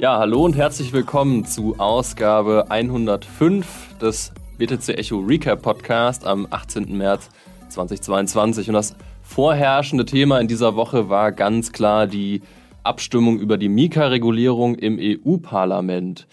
Ja, 0.00 0.16
hallo 0.20 0.44
und 0.44 0.54
herzlich 0.54 0.92
willkommen 0.92 1.44
zu 1.44 1.74
Ausgabe 1.80 2.66
105 2.68 3.98
des 4.00 4.32
BTC 4.56 4.90
Echo 4.90 5.18
Recap 5.18 5.60
Podcast 5.60 6.24
am 6.24 6.46
18. 6.48 6.96
März 6.96 7.28
2022. 7.68 8.68
Und 8.68 8.74
das 8.74 8.94
vorherrschende 9.22 10.04
Thema 10.04 10.38
in 10.38 10.46
dieser 10.46 10.76
Woche 10.76 11.08
war 11.08 11.32
ganz 11.32 11.72
klar 11.72 12.06
die 12.06 12.42
Abstimmung 12.84 13.40
über 13.40 13.58
die 13.58 13.68
Mika-Regulierung 13.68 14.76
im 14.76 15.00
EU-Parlament. 15.00 16.28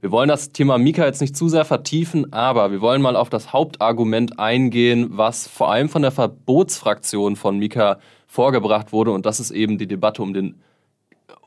Wir 0.00 0.12
wollen 0.12 0.28
das 0.28 0.52
Thema 0.52 0.78
Mika 0.78 1.04
jetzt 1.04 1.20
nicht 1.20 1.36
zu 1.36 1.48
sehr 1.48 1.64
vertiefen, 1.64 2.32
aber 2.32 2.70
wir 2.70 2.80
wollen 2.80 3.02
mal 3.02 3.16
auf 3.16 3.30
das 3.30 3.52
Hauptargument 3.52 4.38
eingehen, 4.38 5.08
was 5.10 5.48
vor 5.48 5.72
allem 5.72 5.88
von 5.88 6.02
der 6.02 6.12
Verbotsfraktion 6.12 7.34
von 7.34 7.58
Mika 7.58 7.98
vorgebracht 8.28 8.92
wurde. 8.92 9.10
Und 9.10 9.26
das 9.26 9.40
ist 9.40 9.50
eben 9.50 9.76
die 9.76 9.88
Debatte 9.88 10.22
um 10.22 10.34
den 10.34 10.54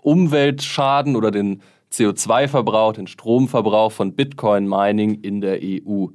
Umweltschaden 0.01 1.15
oder 1.15 1.31
den 1.31 1.61
CO2-Verbrauch, 1.91 2.93
den 2.93 3.07
Stromverbrauch 3.07 3.91
von 3.91 4.13
Bitcoin-Mining 4.13 5.21
in 5.21 5.41
der 5.41 5.59
EU. 5.61 6.07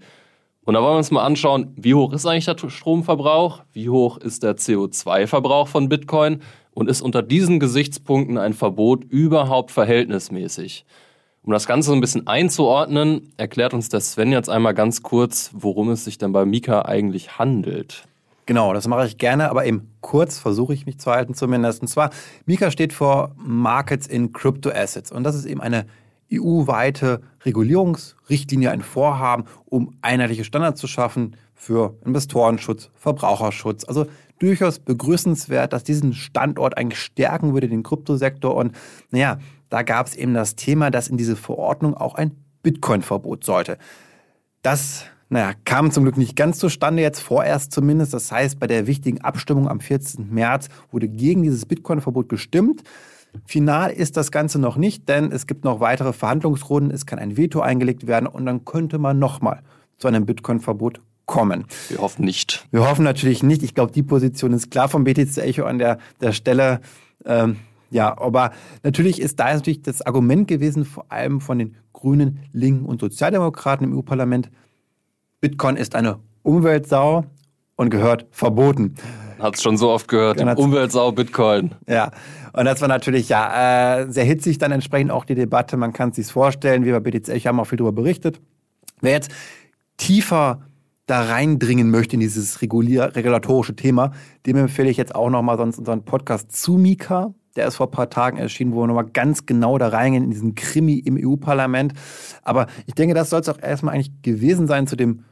Und 0.66 0.74
da 0.74 0.82
wollen 0.82 0.94
wir 0.94 0.98
uns 0.98 1.12
mal 1.12 1.24
anschauen, 1.24 1.72
wie 1.76 1.94
hoch 1.94 2.12
ist 2.12 2.26
eigentlich 2.26 2.46
der 2.46 2.56
Stromverbrauch, 2.68 3.62
wie 3.72 3.88
hoch 3.88 4.18
ist 4.18 4.42
der 4.42 4.56
CO2-Verbrauch 4.56 5.68
von 5.68 5.88
Bitcoin 5.88 6.40
und 6.72 6.90
ist 6.90 7.02
unter 7.02 7.22
diesen 7.22 7.60
Gesichtspunkten 7.60 8.36
ein 8.36 8.52
Verbot 8.52 9.04
überhaupt 9.04 9.70
verhältnismäßig? 9.70 10.84
Um 11.42 11.52
das 11.52 11.68
Ganze 11.68 11.90
so 11.90 11.94
ein 11.94 12.00
bisschen 12.00 12.26
einzuordnen, 12.26 13.32
erklärt 13.36 13.72
uns 13.72 13.88
der 13.88 14.00
Sven 14.00 14.32
jetzt 14.32 14.50
einmal 14.50 14.74
ganz 14.74 15.04
kurz, 15.04 15.50
worum 15.52 15.90
es 15.90 16.04
sich 16.04 16.18
denn 16.18 16.32
bei 16.32 16.44
Mika 16.44 16.82
eigentlich 16.82 17.38
handelt. 17.38 18.08
Genau, 18.46 18.72
das 18.72 18.86
mache 18.86 19.06
ich 19.06 19.18
gerne, 19.18 19.50
aber 19.50 19.66
eben 19.66 19.90
kurz 20.00 20.38
versuche 20.38 20.72
ich 20.72 20.86
mich 20.86 20.98
zu 20.98 21.10
halten 21.10 21.34
zumindest. 21.34 21.82
Und 21.82 21.88
zwar, 21.88 22.10
Mika 22.46 22.70
steht 22.70 22.92
vor 22.92 23.34
Markets 23.36 24.06
in 24.06 24.32
Crypto 24.32 24.70
Assets. 24.70 25.10
Und 25.10 25.24
das 25.24 25.34
ist 25.34 25.46
eben 25.46 25.60
eine 25.60 25.86
EU-weite 26.32 27.22
Regulierungsrichtlinie, 27.44 28.70
ein 28.70 28.82
Vorhaben, 28.82 29.44
um 29.64 29.96
einheitliche 30.00 30.44
Standards 30.44 30.80
zu 30.80 30.86
schaffen 30.86 31.36
für 31.54 31.96
Investorenschutz, 32.04 32.90
Verbraucherschutz. 32.94 33.84
Also 33.84 34.06
durchaus 34.38 34.78
begrüßenswert, 34.78 35.72
dass 35.72 35.82
diesen 35.82 36.14
Standort 36.14 36.76
eigentlich 36.76 37.00
stärken 37.00 37.52
würde, 37.52 37.68
den 37.68 37.82
Kryptosektor. 37.82 38.54
Und 38.54 38.76
naja, 39.10 39.38
da 39.70 39.82
gab 39.82 40.06
es 40.06 40.14
eben 40.14 40.34
das 40.34 40.54
Thema, 40.54 40.90
dass 40.90 41.08
in 41.08 41.16
diese 41.16 41.34
Verordnung 41.34 41.94
auch 41.94 42.14
ein 42.14 42.32
Bitcoin-Verbot 42.62 43.44
sollte. 43.44 43.78
Das 44.62 45.06
naja, 45.28 45.52
kam 45.64 45.90
zum 45.90 46.04
Glück 46.04 46.16
nicht 46.16 46.36
ganz 46.36 46.58
zustande, 46.58 47.02
jetzt 47.02 47.20
vorerst 47.20 47.72
zumindest. 47.72 48.14
Das 48.14 48.30
heißt, 48.30 48.60
bei 48.60 48.66
der 48.66 48.86
wichtigen 48.86 49.20
Abstimmung 49.22 49.68
am 49.68 49.80
14. 49.80 50.32
März 50.32 50.68
wurde 50.92 51.08
gegen 51.08 51.42
dieses 51.42 51.66
Bitcoin-Verbot 51.66 52.28
gestimmt. 52.28 52.82
Final 53.44 53.90
ist 53.90 54.16
das 54.16 54.30
Ganze 54.30 54.58
noch 54.58 54.76
nicht, 54.76 55.08
denn 55.08 55.32
es 55.32 55.46
gibt 55.46 55.64
noch 55.64 55.80
weitere 55.80 56.12
Verhandlungsrunden. 56.12 56.92
Es 56.92 57.06
kann 57.06 57.18
ein 57.18 57.36
Veto 57.36 57.60
eingelegt 57.60 58.06
werden 58.06 58.26
und 58.26 58.46
dann 58.46 58.64
könnte 58.64 58.98
man 58.98 59.18
nochmal 59.18 59.62
zu 59.98 60.08
einem 60.08 60.26
Bitcoin-Verbot 60.26 61.00
kommen. 61.26 61.64
Wir 61.88 61.98
hoffen 61.98 62.24
nicht. 62.24 62.66
Wir 62.70 62.88
hoffen 62.88 63.04
natürlich 63.04 63.42
nicht. 63.42 63.62
Ich 63.62 63.74
glaube, 63.74 63.92
die 63.92 64.04
Position 64.04 64.52
ist 64.52 64.70
klar 64.70 64.88
vom 64.88 65.04
BTC 65.04 65.38
Echo 65.38 65.64
an 65.64 65.78
der, 65.78 65.98
der 66.20 66.32
Stelle. 66.32 66.80
Ähm, 67.24 67.56
ja, 67.90 68.16
aber 68.18 68.52
natürlich 68.82 69.20
ist 69.20 69.38
da 69.38 69.52
natürlich 69.52 69.82
das 69.82 70.02
Argument 70.02 70.48
gewesen, 70.48 70.84
vor 70.84 71.06
allem 71.08 71.40
von 71.40 71.58
den 71.58 71.76
Grünen, 71.92 72.40
Linken 72.52 72.86
und 72.86 73.00
Sozialdemokraten 73.00 73.86
im 73.86 73.96
EU-Parlament, 73.96 74.50
Bitcoin 75.46 75.76
ist 75.76 75.94
eine 75.94 76.18
Umweltsau 76.42 77.24
und 77.76 77.90
gehört 77.90 78.26
verboten. 78.32 78.96
Hat 79.38 79.54
es 79.54 79.62
schon 79.62 79.76
so 79.76 79.90
oft 79.90 80.08
gehört. 80.08 80.40
Umweltsau, 80.58 81.12
Bitcoin. 81.12 81.72
Ja, 81.88 82.10
und 82.52 82.64
das 82.64 82.80
war 82.80 82.88
natürlich 82.88 83.28
ja 83.28 84.00
äh, 84.00 84.10
sehr 84.10 84.24
hitzig 84.24 84.58
dann 84.58 84.72
entsprechend 84.72 85.12
auch 85.12 85.24
die 85.24 85.36
Debatte. 85.36 85.76
Man 85.76 85.92
kann 85.92 86.08
es 86.08 86.16
sich 86.16 86.26
vorstellen, 86.26 86.84
wir 86.84 86.98
bei 86.98 87.12
BTC 87.12 87.46
haben 87.46 87.60
auch 87.60 87.66
viel 87.66 87.78
darüber 87.78 87.92
berichtet. 87.92 88.40
Wer 89.00 89.12
jetzt 89.12 89.30
tiefer 89.98 90.62
da 91.06 91.22
reindringen 91.22 91.92
möchte 91.92 92.14
in 92.14 92.20
dieses 92.20 92.60
regulier 92.60 93.14
regulatorische 93.14 93.76
Thema, 93.76 94.10
dem 94.46 94.56
empfehle 94.56 94.90
ich 94.90 94.96
jetzt 94.96 95.14
auch 95.14 95.30
nochmal 95.30 95.58
sonst 95.58 95.78
unseren 95.78 96.04
Podcast 96.04 96.56
zu 96.56 96.72
Mika. 96.72 97.32
Der 97.54 97.68
ist 97.68 97.76
vor 97.76 97.86
ein 97.86 97.92
paar 97.92 98.10
Tagen 98.10 98.36
erschienen, 98.36 98.72
wo 98.72 98.80
wir 98.80 98.88
nochmal 98.88 99.06
ganz 99.12 99.46
genau 99.46 99.78
da 99.78 99.88
reingehen 99.88 100.24
in 100.24 100.30
diesen 100.30 100.56
Krimi 100.56 100.98
im 100.98 101.16
EU-Parlament. 101.16 101.92
Aber 102.42 102.66
ich 102.86 102.94
denke, 102.94 103.14
das 103.14 103.30
soll 103.30 103.42
es 103.42 103.48
auch 103.48 103.62
erstmal 103.62 103.94
eigentlich 103.94 104.10
gewesen 104.22 104.66
sein 104.66 104.88
zu 104.88 104.96
dem 104.96 105.22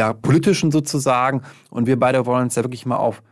ja, 0.00 0.14
politischen 0.14 0.70
sozusagen. 0.70 1.42
Und 1.68 1.86
wir 1.86 2.00
beide 2.00 2.24
wollen 2.24 2.44
uns 2.44 2.54
ja 2.54 2.64
wirklich 2.64 2.86
mal 2.86 2.96
auf 2.96 3.22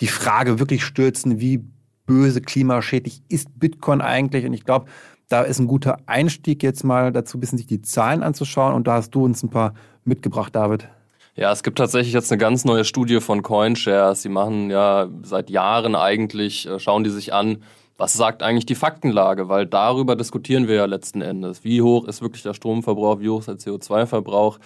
die 0.00 0.06
Frage 0.06 0.60
wirklich 0.60 0.84
stürzen, 0.84 1.40
wie 1.40 1.64
böse 2.06 2.40
klimaschädlich 2.40 3.22
ist 3.28 3.48
Bitcoin 3.58 4.00
eigentlich? 4.00 4.46
Und 4.46 4.52
ich 4.52 4.64
glaube, 4.64 4.86
da 5.28 5.42
ist 5.42 5.58
ein 5.58 5.66
guter 5.66 5.96
Einstieg 6.06 6.62
jetzt 6.62 6.84
mal 6.84 7.10
dazu, 7.10 7.36
ein 7.36 7.40
bisschen 7.40 7.58
sich 7.58 7.66
die 7.66 7.82
Zahlen 7.82 8.22
anzuschauen. 8.22 8.72
Und 8.72 8.86
da 8.86 8.94
hast 8.94 9.10
du 9.10 9.24
uns 9.24 9.42
ein 9.42 9.50
paar 9.50 9.74
mitgebracht, 10.04 10.54
David. 10.54 10.88
Ja, 11.34 11.50
es 11.50 11.64
gibt 11.64 11.78
tatsächlich 11.78 12.14
jetzt 12.14 12.30
eine 12.30 12.38
ganz 12.38 12.64
neue 12.64 12.84
Studie 12.84 13.20
von 13.20 13.42
CoinShares. 13.42 14.22
Sie 14.22 14.28
machen 14.28 14.70
ja 14.70 15.08
seit 15.22 15.50
Jahren 15.50 15.96
eigentlich, 15.96 16.68
äh, 16.68 16.78
schauen 16.78 17.02
die 17.02 17.10
sich 17.10 17.32
an, 17.32 17.64
was 17.96 18.12
sagt 18.12 18.44
eigentlich 18.44 18.66
die 18.66 18.76
Faktenlage, 18.76 19.48
weil 19.48 19.66
darüber 19.66 20.14
diskutieren 20.14 20.68
wir 20.68 20.76
ja 20.76 20.84
letzten 20.84 21.20
Endes. 21.20 21.64
Wie 21.64 21.82
hoch 21.82 22.06
ist 22.06 22.22
wirklich 22.22 22.44
der 22.44 22.54
Stromverbrauch, 22.54 23.18
wie 23.18 23.28
hoch 23.28 23.40
ist 23.40 23.48
der 23.48 23.56
CO2-Verbrauch? 23.56 24.60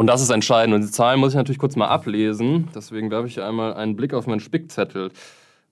Und 0.00 0.06
das 0.06 0.22
ist 0.22 0.30
entscheidend. 0.30 0.74
Und 0.74 0.80
die 0.80 0.90
Zahlen 0.90 1.20
muss 1.20 1.32
ich 1.32 1.36
natürlich 1.36 1.58
kurz 1.58 1.76
mal 1.76 1.88
ablesen. 1.88 2.70
Deswegen 2.74 3.10
werfe 3.10 3.28
ich 3.28 3.42
einmal 3.42 3.74
einen 3.74 3.96
Blick 3.96 4.14
auf 4.14 4.26
meinen 4.26 4.40
Spickzettel. 4.40 5.10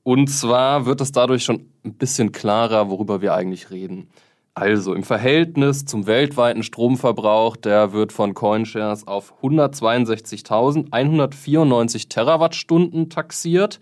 Und 0.02 0.28
zwar 0.28 0.84
wird 0.84 1.00
es 1.00 1.12
dadurch 1.12 1.44
schon 1.44 1.70
ein 1.82 1.94
bisschen 1.94 2.30
klarer, 2.30 2.90
worüber 2.90 3.22
wir 3.22 3.32
eigentlich 3.32 3.70
reden. 3.70 4.10
Also 4.52 4.92
im 4.92 5.02
Verhältnis 5.02 5.86
zum 5.86 6.06
weltweiten 6.06 6.62
Stromverbrauch, 6.62 7.56
der 7.56 7.94
wird 7.94 8.12
von 8.12 8.34
CoinShares 8.34 9.06
auf 9.06 9.32
162.194 9.42 12.10
Terawattstunden 12.10 13.08
taxiert. 13.08 13.80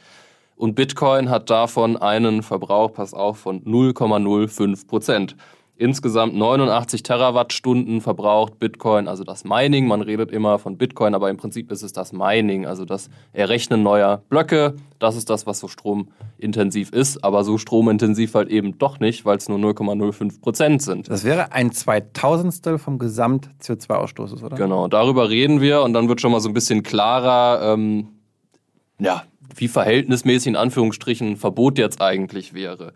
Und 0.54 0.76
Bitcoin 0.76 1.28
hat 1.28 1.50
davon 1.50 1.96
einen 1.96 2.44
Verbrauch, 2.44 2.92
pass 2.92 3.14
auf, 3.14 3.38
von 3.38 3.64
0,05 3.64 4.86
Prozent 4.86 5.34
insgesamt 5.78 6.34
89 6.34 7.02
Terawattstunden 7.02 8.00
verbraucht 8.00 8.58
Bitcoin, 8.58 9.08
also 9.08 9.24
das 9.24 9.44
Mining. 9.44 9.86
Man 9.86 10.02
redet 10.02 10.30
immer 10.30 10.58
von 10.58 10.78
Bitcoin, 10.78 11.14
aber 11.14 11.30
im 11.30 11.36
Prinzip 11.36 11.70
ist 11.70 11.82
es 11.82 11.92
das 11.92 12.12
Mining, 12.12 12.66
also 12.66 12.84
das 12.84 13.10
Errechnen 13.32 13.82
neuer 13.82 14.22
Blöcke. 14.28 14.74
Das 14.98 15.16
ist 15.16 15.28
das, 15.28 15.46
was 15.46 15.60
so 15.60 15.68
stromintensiv 15.68 16.92
ist, 16.92 17.22
aber 17.22 17.44
so 17.44 17.58
stromintensiv 17.58 18.34
halt 18.34 18.48
eben 18.48 18.78
doch 18.78 19.00
nicht, 19.00 19.24
weil 19.24 19.36
es 19.36 19.48
nur 19.48 19.58
0,05 19.58 20.40
Prozent 20.40 20.82
sind. 20.82 21.10
Das 21.10 21.24
wäre 21.24 21.52
ein 21.52 21.72
Zweitausendstel 21.72 22.78
vom 22.78 22.98
Gesamt-CO2-Ausstoßes, 22.98 24.42
oder? 24.42 24.56
Genau, 24.56 24.88
darüber 24.88 25.28
reden 25.28 25.60
wir 25.60 25.82
und 25.82 25.92
dann 25.92 26.08
wird 26.08 26.20
schon 26.20 26.32
mal 26.32 26.40
so 26.40 26.48
ein 26.48 26.54
bisschen 26.54 26.82
klarer, 26.82 27.74
ähm, 27.74 28.08
ja, 28.98 29.24
wie 29.54 29.68
verhältnismäßig 29.68 30.48
in 30.48 30.56
Anführungsstrichen 30.56 31.32
ein 31.32 31.36
Verbot 31.36 31.78
jetzt 31.78 32.00
eigentlich 32.00 32.54
wäre. 32.54 32.92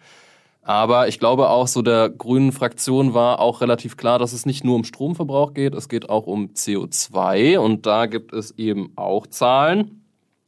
Aber 0.63 1.09
ich 1.09 1.19
glaube 1.19 1.49
auch 1.49 1.67
so 1.67 1.83
der 1.83 2.11
grünen 2.11 2.53
Fraktion 2.53 3.15
war 3.15 3.41
auch 3.41 3.61
relativ 3.61 3.97
klar, 3.97 4.19
dass 4.19 4.33
es 4.33 4.45
nicht 4.45 4.63
nur 4.63 4.77
um 4.77 4.85
Stromverbrauch 4.85 5.55
geht, 5.55 5.75
es 5.75 5.89
geht 5.89 6.11
auch 6.11 6.27
um 6.27 6.49
CO2 6.49 7.59
und 7.59 7.87
da 7.87 8.07
gibt 8.07 8.33
es 8.33 8.53
eben 8.59 8.93
auch 8.97 9.27
Zahlen. 9.27 10.03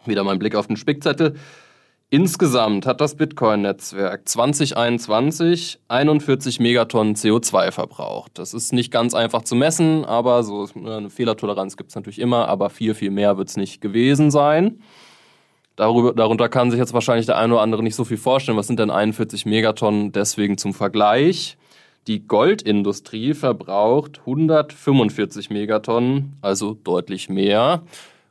Wieder 0.05 0.25
mein 0.25 0.39
Blick 0.39 0.55
auf 0.55 0.67
den 0.67 0.77
Spickzettel. 0.77 1.37
Insgesamt 2.11 2.85
hat 2.85 3.01
das 3.01 3.15
Bitcoin-Netzwerk 3.17 4.29
2021 4.29 5.81
41 5.89 6.61
Megatonnen 6.61 7.15
CO2 7.15 7.71
verbraucht. 7.71 8.33
Das 8.35 8.53
ist 8.53 8.75
nicht 8.75 8.91
ganz 8.91 9.15
einfach 9.15 9.45
zu 9.45 9.55
messen, 9.55 10.05
aber 10.05 10.43
so 10.43 10.69
eine 10.85 11.09
Fehlertoleranz 11.09 11.79
gibt 11.79 11.89
es 11.89 11.97
natürlich 11.97 12.19
immer, 12.19 12.49
aber 12.49 12.69
viel, 12.69 12.93
viel 12.93 13.11
mehr 13.11 13.39
wird 13.39 13.49
es 13.49 13.57
nicht 13.57 13.81
gewesen 13.81 14.31
sein. 14.31 14.83
Darüber, 15.77 16.13
darunter 16.13 16.49
kann 16.49 16.71
sich 16.71 16.79
jetzt 16.79 16.93
wahrscheinlich 16.93 17.27
der 17.27 17.39
eine 17.39 17.55
oder 17.55 17.63
andere 17.63 17.83
nicht 17.83 17.95
so 17.95 18.05
viel 18.05 18.19
vorstellen. 18.19 18.59
Was 18.59 18.67
sind 18.67 18.79
denn 18.79 18.91
41 18.91 19.47
Megatonnen? 19.47 20.13
Deswegen 20.13 20.59
zum 20.59 20.75
Vergleich. 20.75 21.57
Die 22.09 22.27
Goldindustrie 22.27 23.33
verbraucht 23.33 24.21
145 24.21 25.51
Megatonnen, 25.51 26.37
also 26.41 26.75
deutlich 26.75 27.29
mehr. 27.29 27.83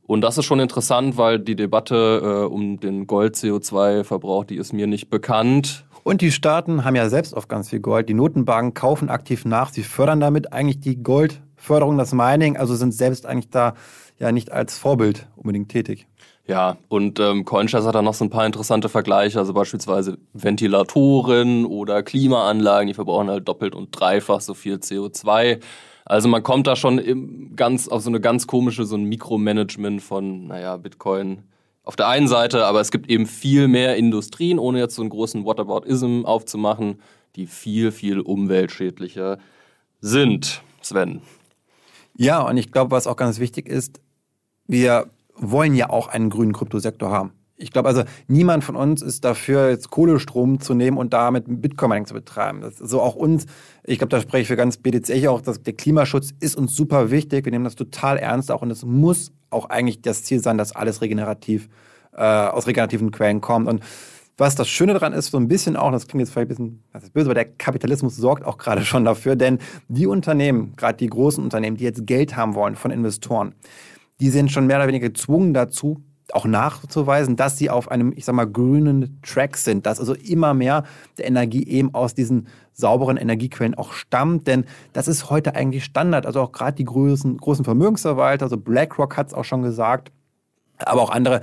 Und 0.06 0.22
das 0.22 0.38
ist 0.38 0.44
schon 0.44 0.60
interessant, 0.60 1.16
weil 1.16 1.40
die 1.40 1.56
Debatte 1.56 2.22
äh, 2.22 2.54
um 2.54 2.82
den 2.82 3.08
Gold-CO2-Verbrauch, 3.08 4.44
die 4.44 4.58
ist 4.58 4.74
mir 4.74 4.88
nicht 4.88 5.10
bekannt. 5.10 5.86
Und 6.04 6.20
die 6.20 6.32
Staaten 6.32 6.84
haben 6.84 6.96
ja 6.96 7.08
selbst 7.08 7.34
oft 7.34 7.48
ganz 7.48 7.70
viel 7.70 7.80
Gold. 7.80 8.10
Die 8.10 8.14
Notenbanken 8.14 8.74
kaufen 8.74 9.10
aktiv 9.10 9.46
nach. 9.46 9.70
Sie 9.70 9.84
fördern 9.84 10.20
damit 10.20 10.52
eigentlich 10.52 10.82
die 10.82 11.02
Goldförderung, 11.02 11.98
das 11.98 12.14
Mining, 12.14 12.58
also 12.58 12.76
sind 12.76 12.94
selbst 12.94 13.26
eigentlich 13.26 13.52
da 13.52 13.76
ja 14.20 14.34
nicht 14.34 14.52
als 14.52 14.78
Vorbild 14.78 15.30
unbedingt 15.38 15.70
tätig. 15.70 16.08
Ja, 16.52 16.76
und 16.90 17.18
ähm, 17.22 17.46
CoinShares 17.46 17.86
hat 17.86 17.96
da 17.96 18.02
noch 18.02 18.14
so 18.14 18.26
ein 18.26 18.30
paar 18.30 18.46
interessante 18.46 18.90
Vergleiche, 18.90 19.40
also 19.40 19.54
beispielsweise 19.54 20.18
Ventilatoren 20.34 21.66
oder 21.66 22.04
Klimaanlagen, 22.04 22.88
die 22.88 22.94
verbrauchen 22.94 23.30
halt 23.30 23.48
doppelt 23.48 23.74
und 23.74 23.98
dreifach 23.98 24.42
so 24.42 24.54
viel 24.54 24.76
CO2. 24.76 25.62
Also 26.04 26.28
man 26.28 26.44
kommt 26.44 26.68
da 26.68 26.76
schon 26.76 27.00
im 27.00 27.56
ganz, 27.56 27.88
auf 27.88 28.02
so 28.02 28.10
eine 28.10 28.20
ganz 28.20 28.48
komische, 28.48 28.84
so 28.84 28.98
ein 28.98 29.06
Mikromanagement 29.06 30.02
von, 30.02 30.48
naja, 30.48 30.76
Bitcoin 30.76 31.44
auf 31.86 31.96
der 31.96 32.10
einen 32.10 32.28
Seite, 32.28 32.66
aber 32.66 32.82
es 32.82 32.92
gibt 32.92 33.10
eben 33.10 33.28
viel 33.28 33.70
mehr 33.70 33.96
Industrien, 33.96 34.60
ohne 34.60 34.80
jetzt 34.80 34.96
so 34.96 35.04
einen 35.04 35.10
großen 35.10 35.46
Whataboutism 35.46 36.26
aufzumachen, 36.26 37.00
die 37.38 37.48
viel, 37.48 37.94
viel 37.94 38.20
umweltschädlicher 38.20 39.38
sind. 40.02 40.64
Sven. 40.82 41.22
Ja, 42.18 42.42
und 42.42 42.58
ich 42.58 42.74
glaube, 42.74 42.92
was 42.92 43.08
auch 43.08 43.16
ganz 43.16 43.40
wichtig 43.40 43.70
ist, 43.70 44.02
wir 44.68 45.08
wollen 45.42 45.76
ja 45.76 45.90
auch 45.90 46.08
einen 46.08 46.30
grünen 46.30 46.54
Kryptosektor 46.54 47.12
haben. 47.12 47.34
Ich 47.58 47.72
glaube 47.72 47.90
also, 47.90 48.04
niemand 48.28 48.64
von 48.64 48.76
uns 48.76 49.02
ist 49.02 49.24
dafür, 49.24 49.70
jetzt 49.70 49.92
Kohlestrom 49.92 50.60
zu 50.60 50.74
nehmen 50.74 50.98
und 50.98 51.14
damit 51.14 51.44
Bitcoin-Mining 51.48 52.08
zu 52.08 52.16
betreiben. 52.16 52.62
Das 52.62 52.80
ist 52.80 52.90
so 52.90 53.02
auch 53.02 53.16
uns, 53.16 53.46
ich 53.84 54.00
glaube, 54.00 54.10
da 54.10 54.20
spreche 54.20 54.42
ich 54.42 54.48
für 54.48 54.56
ganz 54.56 54.78
BTC 54.78 55.28
auch, 55.28 55.42
dass 55.42 55.62
der 55.62 55.74
Klimaschutz 55.74 56.32
ist 56.40 56.56
uns 56.56 56.76
super 56.76 57.12
wichtig. 57.12 57.46
Wir 57.46 57.52
nehmen 57.52 57.66
das 57.66 57.76
total 57.76 58.18
ernst 58.18 58.52
auch 58.52 58.64
und 58.64 58.72
es 58.72 58.84
muss 58.84 59.32
auch 59.52 59.70
eigentlich 59.70 60.02
das 60.02 60.24
Ziel 60.24 60.42
sein, 60.42 60.58
dass 60.58 60.76
alles 60.76 61.02
regenerativ 61.02 61.70
äh, 62.14 62.24
aus 62.24 62.66
regenerativen 62.66 63.12
Quellen 63.12 63.42
kommt. 63.42 63.68
Und 63.68 63.84
was 64.38 64.56
das 64.56 64.68
Schöne 64.68 64.94
daran 64.94 65.14
ist, 65.14 65.30
so 65.30 65.38
ein 65.38 65.48
bisschen 65.48 65.76
auch, 65.76 65.92
das 65.92 66.08
klingt 66.08 66.22
jetzt 66.22 66.34
vielleicht 66.34 66.50
ein 66.50 66.56
bisschen 66.56 66.84
das 66.94 67.04
ist 67.04 67.14
böse, 67.14 67.28
aber 67.28 67.36
der 67.36 67.46
Kapitalismus 67.46 68.16
sorgt 68.16 68.44
auch 68.44 68.58
gerade 68.58 68.84
schon 68.84 69.06
dafür, 69.06 69.36
denn 69.36 69.60
die 69.88 70.08
Unternehmen, 70.08 70.74
gerade 70.78 70.98
die 70.98 71.08
großen 71.08 71.44
Unternehmen, 71.44 71.78
die 71.78 71.84
jetzt 71.84 72.08
Geld 72.08 72.36
haben 72.36 72.56
wollen 72.56 72.76
von 72.76 72.90
Investoren, 72.90 73.54
die 74.22 74.30
sind 74.30 74.52
schon 74.52 74.68
mehr 74.68 74.78
oder 74.78 74.88
weniger 74.88 75.10
gezwungen 75.10 75.54
dazu, 75.54 76.04
auch 76.34 76.46
nachzuweisen, 76.46 77.36
dass 77.36 77.58
sie 77.58 77.70
auf 77.70 77.90
einem, 77.92 78.14
ich 78.16 78.24
sag 78.24 78.36
mal, 78.36 78.46
grünen 78.46 79.20
Track 79.22 79.58
sind, 79.58 79.86
dass 79.86 80.00
also 80.00 80.14
immer 80.14 80.54
mehr 80.54 80.84
der 81.18 81.26
Energie 81.26 81.68
eben 81.68 81.94
aus 81.94 82.14
diesen 82.14 82.48
sauberen 82.72 83.18
Energiequellen 83.18 83.76
auch 83.76 83.94
stammt, 83.94 84.48
denn 84.48 84.66
das 84.94 85.08
ist 85.08 85.30
heute 85.30 85.56
eigentlich 85.56 85.84
Standard. 85.84 86.26
Also 86.26 86.40
auch 86.40 86.52
gerade 86.52 86.76
die 86.76 86.86
großen, 86.86 87.38
großen 87.38 87.66
Vermögensverwalter, 87.66 88.46
also 88.46 88.58
BlackRock 88.58 89.18
hat 89.18 89.28
es 89.28 89.34
auch 89.34 89.44
schon 89.44 89.64
gesagt, 89.64 90.12
aber 90.78 91.02
auch 91.02 91.10
andere, 91.10 91.42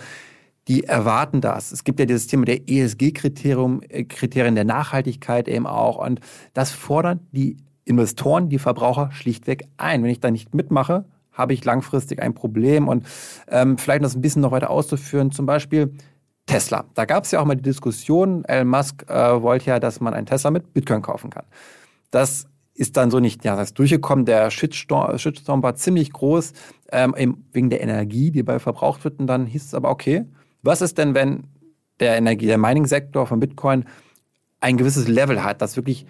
die 0.69 0.85
erwarten 0.85 1.41
das. 1.41 1.73
Es 1.73 1.83
gibt 1.85 1.99
ja 1.99 2.07
dieses 2.07 2.29
Thema 2.29 2.45
der 2.45 2.69
ESG-Kriterien 2.69 3.83
äh, 3.89 4.05
Kriterien 4.05 4.55
der 4.55 4.65
Nachhaltigkeit 4.65 5.49
eben 5.49 5.67
auch 5.67 5.99
und 5.99 6.21
das 6.55 6.71
fordern 6.71 7.21
die 7.33 7.57
Investoren, 7.85 8.49
die 8.49 8.59
Verbraucher 8.59 9.11
schlichtweg 9.13 9.65
ein. 9.79 10.03
Wenn 10.03 10.11
ich 10.11 10.21
da 10.21 10.31
nicht 10.31 10.55
mitmache, 10.55 11.07
habe 11.39 11.55
ich 11.55 11.65
langfristig 11.65 12.21
ein 12.21 12.35
Problem. 12.35 12.89
Und 12.89 13.07
ähm, 13.49 13.79
vielleicht 13.79 14.05
das 14.05 14.15
ein 14.15 14.21
bisschen 14.21 14.43
noch 14.43 14.51
weiter 14.51 14.71
auszuführen, 14.71 15.31
zum 15.31 15.47
Beispiel 15.47 15.95
Tesla. 16.47 16.85
Da 16.95 17.05
gab 17.05 17.25
es 17.25 17.31
ja 17.31 17.41
auch 17.41 17.45
mal 17.45 17.55
die 17.55 17.63
Diskussion, 17.63 18.45
Elon 18.45 18.69
Musk 18.69 19.09
äh, 19.09 19.41
wollte 19.43 19.67
ja, 19.67 19.79
dass 19.79 20.01
man 20.01 20.15
einen 20.15 20.27
Tesla 20.27 20.51
mit 20.51 20.75
Bitcoin 20.75 21.03
kaufen 21.03 21.31
kann. 21.31 21.45
Das 22.11 22.47
ist 22.75 22.97
dann 22.97 23.11
so 23.11 23.21
nicht 23.21 23.45
ja, 23.45 23.57
das 23.57 23.69
ist 23.69 23.79
durchgekommen. 23.79 24.25
Der 24.25 24.51
Shitstorm, 24.51 25.19
Shitstorm 25.19 25.63
war 25.63 25.75
ziemlich 25.75 26.13
groß, 26.13 26.53
ähm, 26.93 27.45
wegen 27.53 27.71
der 27.71 27.81
Energie, 27.81 28.31
die 28.31 28.43
bei 28.43 28.59
verbraucht 28.59 29.05
wird. 29.05 29.21
Und 29.21 29.27
dann 29.27 29.47
hieß 29.47 29.65
es 29.65 29.75
aber, 29.75 29.91
okay, 29.91 30.25
was 30.63 30.81
ist 30.81 30.99
denn, 30.99 31.15
wenn 31.15 31.45
der 32.01 32.17
Energie, 32.17 32.47
der 32.47 32.59
Mining-Sektor 32.59 33.27
von 33.27 33.41
Bitcoin 33.41 33.85
ein 34.61 34.77
gewisses 34.77 35.09
Level 35.09 35.43
hat, 35.43 35.61
dass 35.61 35.77
wirklich 35.77 36.07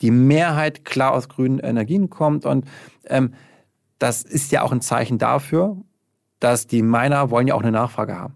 die 0.00 0.10
Mehrheit 0.10 0.84
klar 0.84 1.12
aus 1.12 1.28
grünen 1.28 1.58
Energien 1.58 2.10
kommt 2.10 2.46
und 2.46 2.66
ähm, 3.06 3.34
das 4.00 4.22
ist 4.22 4.50
ja 4.50 4.62
auch 4.62 4.72
ein 4.72 4.80
Zeichen 4.80 5.18
dafür, 5.18 5.76
dass 6.40 6.66
die 6.66 6.82
Miner 6.82 7.30
wollen 7.30 7.46
ja 7.46 7.54
auch 7.54 7.62
eine 7.62 7.70
Nachfrage 7.70 8.18
haben. 8.18 8.34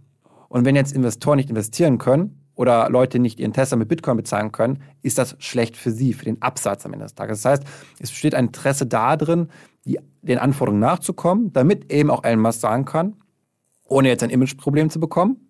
Und 0.49 0.65
wenn 0.65 0.77
jetzt 0.77 0.93
Investoren 0.93 1.37
nicht 1.37 1.51
investieren 1.51 1.99
können 1.99 2.45
oder 2.55 2.89
Leute 2.91 3.19
nicht 3.19 3.41
ihren 3.41 3.53
Tesla 3.53 3.77
mit 3.77 3.89
Bitcoin 3.89 4.17
bezahlen 4.17 4.53
können, 4.53 4.83
ist 5.03 5.19
das 5.19 5.35
schlecht 5.41 5.77
für 5.77 5.91
sie, 5.91 6.13
für 6.13 6.27
den 6.27 6.41
Absatz 6.43 6.87
am 6.87 6.93
Ende 6.93 7.07
des 7.07 7.15
Tages. 7.15 7.43
Das 7.43 7.53
heißt, 7.53 7.63
es 7.99 8.11
besteht 8.11 8.35
ein 8.35 8.47
Interesse 8.47 8.87
darin, 8.87 9.49
die, 9.85 9.99
den 10.23 10.39
Anforderungen 10.39 10.81
nachzukommen, 10.81 11.53
damit 11.53 11.91
eben 11.91 12.11
auch 12.11 12.23
Elon 12.23 12.41
Musk 12.41 12.61
sagen 12.61 12.85
kann, 12.85 13.17
ohne 13.87 14.09
jetzt 14.09 14.23
ein 14.23 14.31
Imageproblem 14.31 14.91
zu 14.91 15.01
bekommen, 15.01 15.49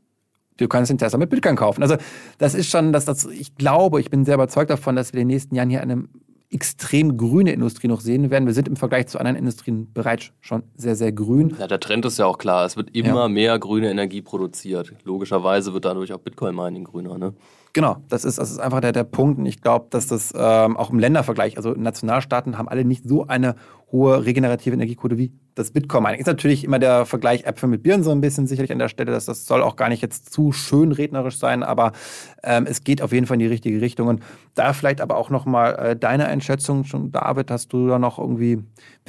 du 0.57 0.69
kannst 0.69 0.91
den 0.91 0.99
Tesla 0.99 1.19
mit 1.19 1.31
Bitcoin 1.31 1.57
kaufen. 1.57 1.83
Also 1.83 1.97
das 2.39 2.55
ist 2.55 2.71
schon, 2.71 2.93
dass 2.93 3.05
das, 3.05 3.25
ich 3.27 3.57
glaube, 3.57 4.01
ich 4.01 4.11
bin 4.11 4.25
sehr 4.25 4.35
überzeugt 4.35 4.71
davon, 4.71 4.97
dass 4.97 5.13
wir 5.13 5.21
in 5.21 5.29
den 5.29 5.35
nächsten 5.35 5.55
Jahren 5.57 5.71
hier 5.71 5.83
eine 5.83 6.05
extrem 6.51 7.17
grüne 7.17 7.53
Industrie 7.53 7.89
noch 7.89 8.01
sehen 8.01 8.31
werden. 8.31 8.47
Wir 8.47 8.55
sind 8.55 8.69
im 8.69 8.77
Vergleich 8.77 9.09
zu 9.09 9.19
anderen 9.19 9.37
Industrien 9.37 9.93
bereits 9.93 10.31
schon 10.41 10.63
sehr, 10.77 10.95
sehr 10.95 11.13
grün. 11.13 11.57
Ja, 11.59 11.67
der 11.67 11.81
Trend 11.81 12.05
ist 12.05 12.19
ja 12.19 12.27
auch 12.27 12.39
klar. 12.39 12.65
Es 12.65 12.77
wird 12.77 12.95
immer 12.95 13.23
ja. 13.23 13.29
mehr 13.29 13.59
grüne 13.59 13.91
Energie 13.91 14.23
produziert. 14.23 14.93
Logischerweise 15.05 15.73
wird 15.75 15.85
dadurch 15.85 16.13
auch 16.13 16.21
Bitcoin-Mining 16.21 16.85
grüner. 16.85 17.19
Ne? 17.19 17.35
Genau, 17.75 17.97
das 18.09 18.25
ist, 18.25 18.39
das 18.39 18.53
ist 18.53 18.61
einfach 18.61 18.81
der, 18.81 18.93
der 18.93 19.03
Punkt. 19.03 19.37
Und 19.37 19.47
ich 19.47 19.61
glaube, 19.61 19.89
dass 19.91 20.07
das 20.07 20.33
ähm, 20.37 20.77
auch 20.77 20.91
im 20.91 21.01
Ländervergleich, 21.01 21.57
also 21.57 21.73
Nationalstaaten 21.73 22.57
haben 22.57 22.69
alle 22.69 22.85
nicht 22.85 23.07
so 23.09 23.27
eine 23.27 23.57
hohe 23.91 24.25
regenerative 24.25 24.75
Energiequote 24.75 25.19
wie 25.19 25.33
das 25.57 25.73
Bitcoin-Mining. 25.73 26.21
Ist 26.21 26.29
natürlich 26.29 26.63
immer 26.63 26.79
der 26.79 27.05
Vergleich 27.05 27.45
Äpfel 27.45 27.69
mit 27.69 27.83
Birnen 27.83 28.05
so 28.05 28.13
ein 28.13 28.21
bisschen 28.21 28.47
sicherlich 28.47 28.71
an 28.71 28.79
der 28.79 28.89
Stelle, 28.89 29.11
dass 29.11 29.25
das 29.25 29.47
soll 29.47 29.61
auch 29.61 29.75
gar 29.75 29.89
nicht 29.89 30.03
jetzt 30.03 30.33
zu 30.33 30.53
schön 30.53 30.93
rednerisch 30.93 31.37
sein, 31.37 31.65
aber 31.65 31.91
ähm, 32.45 32.67
es 32.69 32.85
geht 32.85 33.03
auf 33.03 33.13
jeden 33.13 33.27
Fall 33.27 33.37
in 33.37 33.41
die 33.41 33.47
richtige 33.47 33.81
Richtung. 33.81 34.07
Und 34.07 34.23
da 34.55 34.73
vielleicht 34.73 35.01
aber 35.01 35.17
auch 35.17 35.31
nochmal 35.31 35.75
äh, 35.75 35.97
deine 35.97 36.27
Einschätzung 36.27 36.85
schon, 36.85 37.11
David, 37.11 37.51
hast 37.51 37.73
du 37.73 37.89
da 37.89 37.99
noch 37.99 38.21
irgendwie, 38.21 38.63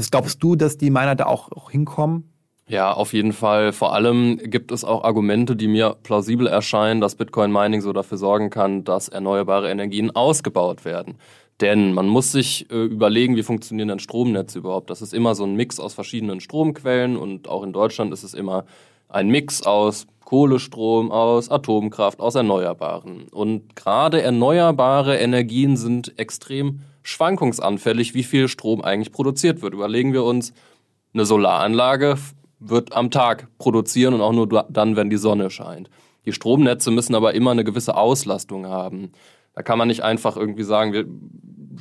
glaubst 0.09 0.41
du, 0.41 0.55
dass 0.55 0.79
die 0.79 0.89
Miner 0.89 1.15
da 1.15 1.27
auch, 1.27 1.51
auch 1.51 1.69
hinkommen? 1.69 2.34
Ja, 2.67 2.91
auf 2.93 3.13
jeden 3.13 3.33
Fall. 3.33 3.73
Vor 3.73 3.93
allem 3.93 4.37
gibt 4.37 4.71
es 4.71 4.83
auch 4.83 5.03
Argumente, 5.03 5.55
die 5.55 5.67
mir 5.67 5.97
plausibel 6.01 6.47
erscheinen, 6.47 6.99
dass 6.99 7.15
Bitcoin 7.15 7.51
Mining 7.51 7.81
so 7.81 7.93
dafür 7.93 8.17
sorgen 8.17 8.49
kann, 8.49 8.83
dass 8.83 9.07
erneuerbare 9.07 9.69
Energien 9.69 10.15
ausgebaut 10.15 10.83
werden. 10.83 11.19
Denn 11.61 11.93
man 11.93 12.07
muss 12.07 12.31
sich 12.31 12.69
äh, 12.71 12.85
überlegen, 12.85 13.35
wie 13.35 13.43
funktionieren 13.43 13.89
denn 13.89 13.99
Stromnetze 13.99 14.57
überhaupt. 14.59 14.89
Das 14.89 15.03
ist 15.03 15.13
immer 15.13 15.35
so 15.35 15.43
ein 15.43 15.55
Mix 15.55 15.79
aus 15.79 15.93
verschiedenen 15.93 16.41
Stromquellen 16.41 17.17
und 17.17 17.47
auch 17.47 17.61
in 17.63 17.71
Deutschland 17.71 18.11
ist 18.11 18.23
es 18.23 18.33
immer 18.33 18.65
ein 19.09 19.29
Mix 19.29 19.61
aus 19.61 20.07
Kohlestrom, 20.25 21.11
aus 21.11 21.49
Atomkraft, 21.49 22.19
aus 22.19 22.33
Erneuerbaren. 22.33 23.27
Und 23.29 23.75
gerade 23.75 24.23
erneuerbare 24.23 25.17
Energien 25.17 25.77
sind 25.77 26.17
extrem 26.17 26.81
schwankungsanfällig, 27.03 28.15
wie 28.15 28.23
viel 28.23 28.47
Strom 28.47 28.81
eigentlich 28.81 29.11
produziert 29.11 29.61
wird. 29.61 29.75
Überlegen 29.75 30.13
wir 30.13 30.23
uns, 30.23 30.51
eine 31.13 31.25
Solaranlage 31.25 32.17
wird 32.69 32.93
am 32.93 33.11
Tag 33.11 33.47
produzieren 33.57 34.13
und 34.13 34.21
auch 34.21 34.33
nur 34.33 34.47
dann, 34.47 34.95
wenn 34.95 35.09
die 35.09 35.17
Sonne 35.17 35.49
scheint. 35.49 35.89
Die 36.25 36.33
Stromnetze 36.33 36.91
müssen 36.91 37.15
aber 37.15 37.33
immer 37.35 37.51
eine 37.51 37.63
gewisse 37.63 37.95
Auslastung 37.95 38.67
haben. 38.67 39.11
Da 39.53 39.61
kann 39.61 39.77
man 39.77 39.87
nicht 39.87 40.01
einfach 40.01 40.35
irgendwie 40.35 40.63
sagen, 40.63 40.93
wir 40.93 41.05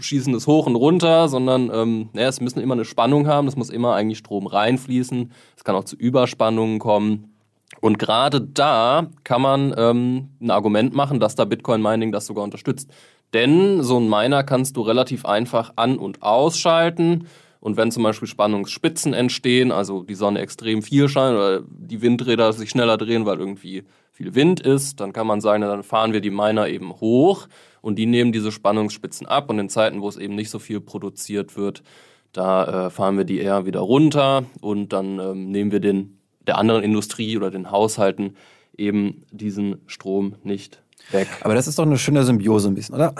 schießen 0.01 0.35
es 0.35 0.47
hoch 0.47 0.67
und 0.67 0.77
runter, 0.77 1.29
sondern 1.29 1.71
ähm, 1.73 2.09
ja, 2.15 2.29
es 2.29 2.41
müssen 2.41 2.61
immer 2.61 2.75
eine 2.75 2.85
Spannung 2.85 3.27
haben, 3.27 3.49
es 3.49 3.57
muss 3.57 3.71
immer 3.71 3.95
eigentlich 3.95 4.19
Strom 4.19 4.47
reinfließen, 4.47 5.33
es 5.57 5.65
kann 5.65 5.75
auch 5.75 5.85
zu 5.85 5.97
Überspannungen 5.97 6.79
kommen. 6.79 7.35
Und 7.81 7.99
gerade 7.99 8.41
da 8.41 9.09
kann 9.25 9.43
man 9.43 9.75
ähm, 9.77 10.29
ein 10.41 10.51
Argument 10.51 10.95
machen, 10.95 11.21
dass 11.21 11.35
da 11.35 11.45
Bitcoin 11.45 11.83
Mining 11.83 12.13
das 12.13 12.27
sogar 12.27 12.45
unterstützt. 12.45 12.91
Denn 13.33 13.83
so 13.83 13.99
ein 13.99 14.09
Miner 14.09 14.45
kannst 14.45 14.77
du 14.77 14.83
relativ 14.83 15.25
einfach 15.25 15.73
an- 15.77 15.99
und 15.99 16.23
ausschalten 16.23 17.27
und 17.65 17.79
wenn 17.79 17.91
zum 17.91 18.03
Beispiel 18.03 18.29
Spannungsspitzen 18.29 19.15
entstehen, 19.15 19.73
also 19.73 20.03
die 20.03 20.15
Sonne 20.15 20.41
extrem 20.41 20.83
viel 20.83 21.09
scheint 21.09 21.35
oder 21.35 21.63
die 21.67 22.03
Windräder 22.03 22.53
sich 22.53 22.69
schneller 22.69 22.99
drehen, 22.99 23.25
weil 23.25 23.39
irgendwie 23.39 23.85
viel 24.13 24.35
Wind 24.35 24.61
ist, 24.61 25.01
dann 25.01 25.15
kann 25.15 25.27
man 25.27 25.41
sagen, 25.41 25.63
dann 25.63 25.83
fahren 25.83 26.13
wir 26.13 26.21
die 26.21 26.31
Miner 26.31 26.69
eben 26.69 26.93
hoch 26.93 27.49
und 27.81 27.99
die 27.99 28.05
nehmen 28.05 28.33
diese 28.33 28.53
Spannungsspitzen 28.53 29.27
ab 29.27 29.49
und 29.49 29.59
in 29.59 29.71
Zeiten, 29.71 30.03
wo 30.03 30.09
es 30.11 30.19
eben 30.19 30.35
nicht 30.35 30.51
so 30.51 30.59
viel 30.59 30.83
produziert 30.83 31.57
wird, 31.57 31.83
da 32.33 32.89
äh, 32.89 32.91
fahren 32.91 33.17
wir 33.17 33.25
die 33.25 33.39
eher 33.39 33.65
wieder 33.65 33.81
runter 33.81 34.45
und 34.61 34.93
dann 34.93 35.19
ähm, 35.19 35.51
nehmen 35.51 35.73
wir 35.73 35.81
den 35.81 36.19
der 36.47 36.59
anderen 36.59 36.83
Industrie 36.83 37.39
oder 37.39 37.51
den 37.51 37.71
Haushalten 37.71 38.37
eben 38.77 39.23
diesen 39.31 39.81
Strom 39.87 40.35
nicht 40.43 40.83
weg. 41.13 41.29
Aber 41.41 41.55
das 41.55 41.67
ist 41.67 41.79
doch 41.79 41.87
eine 41.87 41.97
schöne 41.97 42.25
Symbiose 42.25 42.69
ein 42.69 42.75
bisschen, 42.75 42.95
oder? 42.95 43.15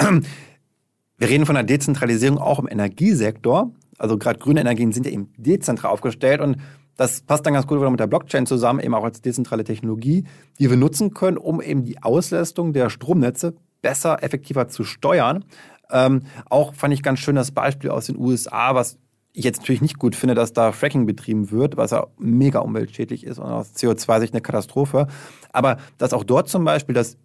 Wir 1.17 1.29
reden 1.29 1.47
von 1.47 1.55
der 1.55 1.65
Dezentralisierung 1.65 2.39
auch 2.39 2.59
im 2.59 2.69
Energiesektor 2.69 3.71
also 3.99 4.19
gerade 4.19 4.39
grüne 4.39 4.61
Energien 4.61 4.93
sind 4.93 5.07
ja 5.07 5.13
eben 5.13 5.33
dezentral 5.37 5.91
aufgestellt 5.91 6.41
und 6.41 6.59
das 6.97 7.23
passt 7.23 7.45
dann 7.45 7.55
ganz 7.55 7.67
gut 7.67 7.81
mit 7.81 8.01
der 8.01 8.07
Blockchain 8.07 8.47
zusammen, 8.47 8.81
eben 8.81 8.95
auch 8.95 9.05
als 9.05 9.21
dezentrale 9.21 9.65
Technologie, 9.65 10.25
die 10.59 10.71
wir 10.71 10.77
nutzen 10.77 11.13
können, 11.13 11.39
um 11.39 11.61
eben 11.61 11.85
die 11.85 12.03
Auslastung 12.03 12.73
der 12.73 12.89
Stromnetze 12.89 13.55
besser, 13.83 14.23
effektiver 14.23 14.69
zu 14.69 14.85
steuern. 14.85 15.45
Ähm, 15.91 16.23
auch 16.49 16.75
fand 16.75 16.95
ich 16.95 17.03
ganz 17.03 17.19
schön 17.19 17.37
das 17.37 17.51
Beispiel 17.51 17.91
aus 17.91 18.07
den 18.07 18.17
USA, 18.17 18.75
was 18.75 18.99
ich 19.33 19.45
jetzt 19.45 19.61
natürlich 19.61 19.83
nicht 19.83 19.99
gut 19.99 20.15
finde, 20.15 20.35
dass 20.35 20.53
da 20.53 20.71
Fracking 20.71 21.07
betrieben 21.07 21.51
wird, 21.51 21.77
was 21.77 21.91
ja 21.91 22.07
mega 22.19 22.61
umweltschädlich 22.61 23.25
ist 23.25 23.39
und 23.39 23.47
aus 23.47 23.75
CO2-Sicht 23.75 24.33
eine 24.33 24.41
Katastrophe. 24.41 25.09
Aber 25.53 25.79
dass 25.99 26.13
auch 26.13 26.23
dort 26.23 26.49
zum 26.49 26.65
Beispiel 26.65 26.95
das 26.95 27.17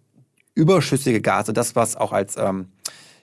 überschüssige 0.54 1.20
Gas, 1.20 1.38
also 1.38 1.52
das, 1.52 1.76
was 1.76 1.96
auch 1.96 2.12
als, 2.12 2.36
ähm, 2.36 2.66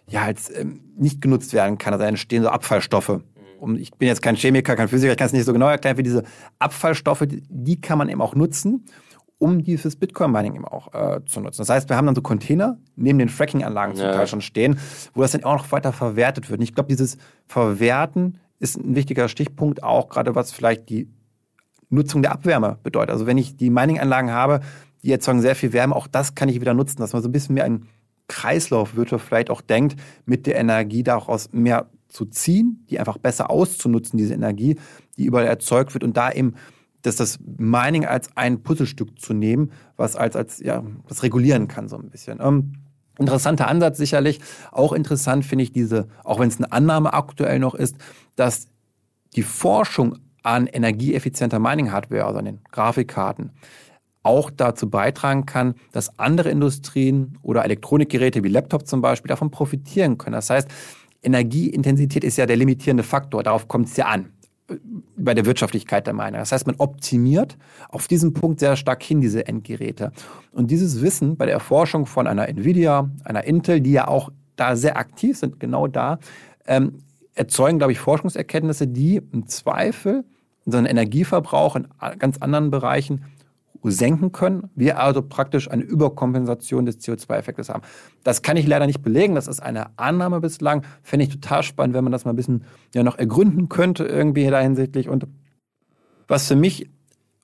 ja, 0.08 0.24
als 0.24 0.50
ähm, 0.50 0.80
nicht 0.98 1.22
genutzt 1.22 1.52
werden 1.52 1.78
kann, 1.78 1.94
also 1.94 2.06
entstehen 2.06 2.44
so 2.44 2.50
Abfallstoffe, 2.50 3.20
um, 3.60 3.76
ich 3.76 3.92
bin 3.92 4.08
jetzt 4.08 4.22
kein 4.22 4.36
Chemiker, 4.36 4.76
kein 4.76 4.88
Physiker, 4.88 5.12
ich 5.12 5.18
kann 5.18 5.28
es 5.28 5.34
nicht 5.34 5.46
so 5.46 5.54
genau 5.54 5.68
erklären, 5.68 5.98
wie 5.98 6.04
diese 6.04 6.24
Abfallstoffe, 6.60 7.26
die 7.28 7.82
kann 7.82 7.98
man 7.98 8.10
eben 8.10 8.22
auch 8.22 8.36
nutzen, 8.36 8.86
um 9.40 9.64
dieses 9.64 9.96
Bitcoin-Mining 9.96 10.56
eben 10.56 10.66
auch 10.66 10.94
äh, 10.94 11.24
zu 11.26 11.42
nutzen. 11.42 11.62
Das 11.62 11.70
heißt, 11.70 11.90
wir 11.90 11.96
haben 11.96 12.06
dann 12.06 12.16
so 12.16 12.22
Container 12.22 12.78
neben 12.96 13.20
den 13.20 13.30
Fracking-Anlagen 13.30 13.96
zum 13.96 14.06
Teil 14.06 14.28
schon 14.28 14.42
stehen, 14.42 14.80
wo 15.14 15.22
das 15.22 15.32
dann 15.32 15.44
auch 15.44 15.58
noch 15.58 15.72
weiter 15.72 15.94
verwertet 15.94 16.50
wird. 16.50 16.60
Und 16.60 16.64
ich 16.64 16.74
glaube, 16.74 16.90
dieses 16.90 17.18
Verwerten 17.46 18.40
ist 18.60 18.78
ein 18.78 18.96
wichtiger 18.96 19.30
Stichpunkt, 19.30 19.84
auch 19.84 20.10
gerade 20.10 20.34
was 20.34 20.52
vielleicht 20.52 20.90
die 20.90 21.08
Nutzung 21.90 22.22
der 22.22 22.32
Abwärme 22.32 22.80
bedeutet. 22.82 23.12
Also 23.12 23.28
wenn 23.28 23.38
ich 23.38 23.56
die 23.56 23.70
Mining-Anlagen 23.70 24.32
habe, 24.32 24.62
die 25.04 25.12
erzeugen 25.12 25.42
sehr 25.42 25.56
viel 25.56 25.74
Wärme. 25.74 25.96
Auch 25.96 26.08
das 26.08 26.36
kann 26.36 26.50
ich 26.50 26.60
wieder 26.60 26.74
nutzen, 26.74 27.00
dass 27.00 27.14
man 27.14 27.22
so 27.22 27.30
ein 27.30 27.32
bisschen 27.32 27.56
mehr 27.56 27.66
ein 27.66 27.88
Kreislaufwirtschaft 28.28 29.26
vielleicht 29.26 29.50
auch 29.50 29.62
denkt, 29.62 29.96
mit 30.26 30.48
der 30.48 30.58
Energie 30.58 31.04
daraus 31.04 31.50
mehr 31.54 31.90
zu 32.08 32.26
ziehen, 32.26 32.86
die 32.90 33.00
einfach 33.00 33.18
besser 33.18 33.50
auszunutzen, 33.50 34.18
diese 34.18 34.34
Energie, 34.34 34.78
die 35.18 35.26
überall 35.26 35.46
erzeugt 35.46 35.94
wird 35.94 36.04
und 36.04 36.18
da 36.18 36.32
eben 36.32 36.56
dass 37.04 37.16
das 37.16 37.40
Mining 37.58 38.06
als 38.06 38.36
ein 38.36 38.64
Puzzlestück 38.64 39.20
zu 39.20 39.34
nehmen, 39.34 39.72
was 39.96 40.16
als, 40.16 40.36
als 40.36 40.60
ja, 40.60 40.84
das 41.08 41.24
regulieren 41.24 41.68
kann 41.68 41.88
so 41.88 41.96
ein 41.98 42.10
bisschen. 42.10 42.40
Ähm, 42.42 42.74
interessanter 43.18 43.68
Ansatz 43.68 43.98
sicherlich. 43.98 44.40
Auch 44.72 44.94
interessant 44.94 45.46
finde 45.46 45.64
ich 45.64 45.72
diese, 45.72 46.08
auch 46.24 46.40
wenn 46.40 46.50
es 46.50 46.58
eine 46.58 46.72
Annahme 46.72 47.14
aktuell 47.14 47.60
noch 47.60 47.76
ist, 47.76 47.96
dass 48.36 48.68
die 49.36 49.44
Forschung 49.44 50.18
an 50.44 50.68
energieeffizienter 50.68 51.60
Mining-Hardware, 51.60 52.26
also 52.26 52.40
an 52.40 52.46
den 52.46 52.60
Grafikkarten, 52.72 53.52
auch 54.24 54.50
dazu 54.50 54.90
beitragen 54.90 55.46
kann, 55.46 55.76
dass 55.94 56.20
andere 56.20 56.50
Industrien 56.50 57.38
oder 57.42 57.64
Elektronikgeräte 57.64 58.44
wie 58.44 58.50
Laptop 58.50 58.86
zum 58.86 59.02
Beispiel 59.02 59.30
davon 59.30 59.52
profitieren 59.52 60.18
können. 60.18 60.34
Das 60.34 60.50
heißt, 60.50 60.68
Energieintensität 61.28 62.24
ist 62.24 62.38
ja 62.38 62.46
der 62.46 62.56
limitierende 62.56 63.04
Faktor, 63.04 63.44
darauf 63.44 63.68
kommt 63.68 63.88
es 63.88 63.98
ja 63.98 64.06
an 64.06 64.32
bei 65.16 65.34
der 65.34 65.46
Wirtschaftlichkeit 65.46 66.08
der 66.08 66.14
Miner. 66.14 66.40
Das 66.40 66.52
heißt, 66.52 66.68
man 66.68 66.76
optimiert 66.78 67.58
auf 67.90 68.08
diesen 68.08 68.34
Punkt 68.34 68.60
sehr 68.60 68.76
stark 68.76 69.02
hin, 69.02 69.22
diese 69.22 69.48
Endgeräte. 69.48 70.12
Und 70.52 70.72
dieses 70.72 71.02
Wissen 71.02 71.38
bei 71.38 71.46
der 71.46 71.54
Erforschung 71.54 72.06
von 72.06 72.28
einer 72.28 72.50
Nvidia, 72.50 73.10
einer 73.24 73.46
Intel, 73.46 73.80
die 73.80 73.94
ja 73.94 74.08
auch 74.08 74.30
da 74.58 74.76
sehr 74.76 74.98
aktiv 74.98 75.38
sind, 75.38 75.60
genau 75.60 75.88
da, 75.88 76.20
ähm, 76.66 77.00
erzeugen, 77.34 77.78
glaube 77.78 77.94
ich, 77.94 78.00
Forschungserkenntnisse, 78.00 78.88
die 78.88 79.22
im 79.32 79.48
Zweifel 79.48 80.26
unseren 80.66 80.86
Energieverbrauch 80.86 81.78
in 81.78 81.88
ganz 82.20 82.40
anderen 82.40 82.72
Bereichen 82.72 83.24
senken 83.84 84.32
können, 84.32 84.70
wir 84.76 85.00
also 85.00 85.22
praktisch 85.22 85.70
eine 85.70 85.84
Überkompensation 85.84 86.86
des 86.86 87.00
CO2-Effektes 87.00 87.70
haben. 87.70 87.84
Das 88.24 88.42
kann 88.42 88.58
ich 88.58 88.68
leider 88.68 88.86
nicht 88.86 89.02
belegen, 89.02 89.36
das 89.36 89.48
ist 89.48 89.62
eine 89.62 89.98
Annahme 89.98 90.40
bislang. 90.40 90.84
Fände 91.04 91.26
ich 91.26 91.32
total 91.32 91.64
spannend, 91.64 91.96
wenn 91.96 92.04
man 92.04 92.12
das 92.12 92.26
mal 92.26 92.32
ein 92.34 92.36
bisschen 92.36 92.64
ja, 92.94 93.04
noch 93.04 93.18
ergründen 93.18 93.70
könnte, 93.70 94.06
irgendwie 94.06 94.48
da 94.48 94.60
hinsichtlich. 94.60 95.10
Und 95.10 95.28
was 96.28 96.48
für 96.48 96.56
mich, 96.56 96.90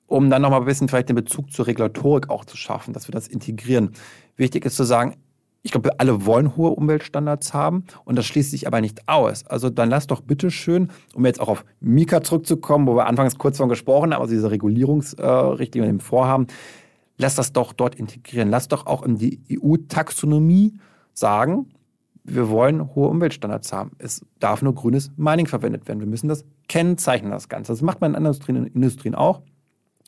um 0.06 0.30
dann 0.30 0.42
nochmal 0.42 0.60
ein 0.60 0.66
bisschen 0.66 0.88
vielleicht 0.88 1.08
den 1.08 1.16
Bezug 1.16 1.52
zur 1.52 1.66
Regulatorik 1.66 2.30
auch 2.30 2.44
zu 2.44 2.56
schaffen, 2.56 2.92
dass 2.92 3.08
wir 3.08 3.12
das 3.12 3.28
integrieren, 3.28 3.92
wichtig 4.36 4.64
ist 4.64 4.76
zu 4.76 4.84
sagen, 4.84 5.16
ich 5.64 5.70
glaube, 5.70 5.98
alle 5.98 6.26
wollen 6.26 6.56
hohe 6.56 6.70
Umweltstandards 6.70 7.54
haben 7.54 7.84
und 8.04 8.16
das 8.16 8.26
schließt 8.26 8.50
sich 8.50 8.66
aber 8.66 8.82
nicht 8.82 9.08
aus. 9.08 9.46
Also 9.46 9.70
dann 9.70 9.88
lass 9.88 10.06
doch 10.06 10.20
bitte 10.20 10.50
schön, 10.50 10.90
um 11.14 11.24
jetzt 11.24 11.40
auch 11.40 11.48
auf 11.48 11.64
Mika 11.80 12.22
zurückzukommen, 12.22 12.86
wo 12.86 12.94
wir 12.94 13.06
anfangs 13.06 13.38
kurz 13.38 13.56
von 13.56 13.70
gesprochen 13.70 14.12
haben, 14.12 14.20
also 14.20 14.34
diese 14.34 14.50
Regulierungsrichtlinie 14.50 15.88
äh, 15.88 15.90
und 15.90 15.98
dem 15.98 16.00
Vorhaben, 16.00 16.48
lass 17.16 17.34
das 17.34 17.54
doch 17.54 17.72
dort 17.72 17.94
integrieren. 17.94 18.50
Lass 18.50 18.68
doch 18.68 18.84
auch 18.84 19.02
in 19.02 19.16
die 19.16 19.40
EU-Taxonomie 19.50 20.74
sagen, 21.14 21.70
wir 22.24 22.50
wollen 22.50 22.94
hohe 22.94 23.08
Umweltstandards 23.08 23.72
haben. 23.72 23.92
Es 23.98 24.22
darf 24.40 24.60
nur 24.60 24.74
grünes 24.74 25.12
Mining 25.16 25.46
verwendet 25.46 25.88
werden. 25.88 26.00
Wir 26.00 26.06
müssen 26.06 26.28
das 26.28 26.44
kennzeichnen, 26.68 27.30
das 27.30 27.48
Ganze. 27.48 27.72
Das 27.72 27.80
macht 27.80 28.02
man 28.02 28.10
in 28.10 28.16
anderen 28.16 28.66
Industrien 28.66 29.14
auch. 29.14 29.40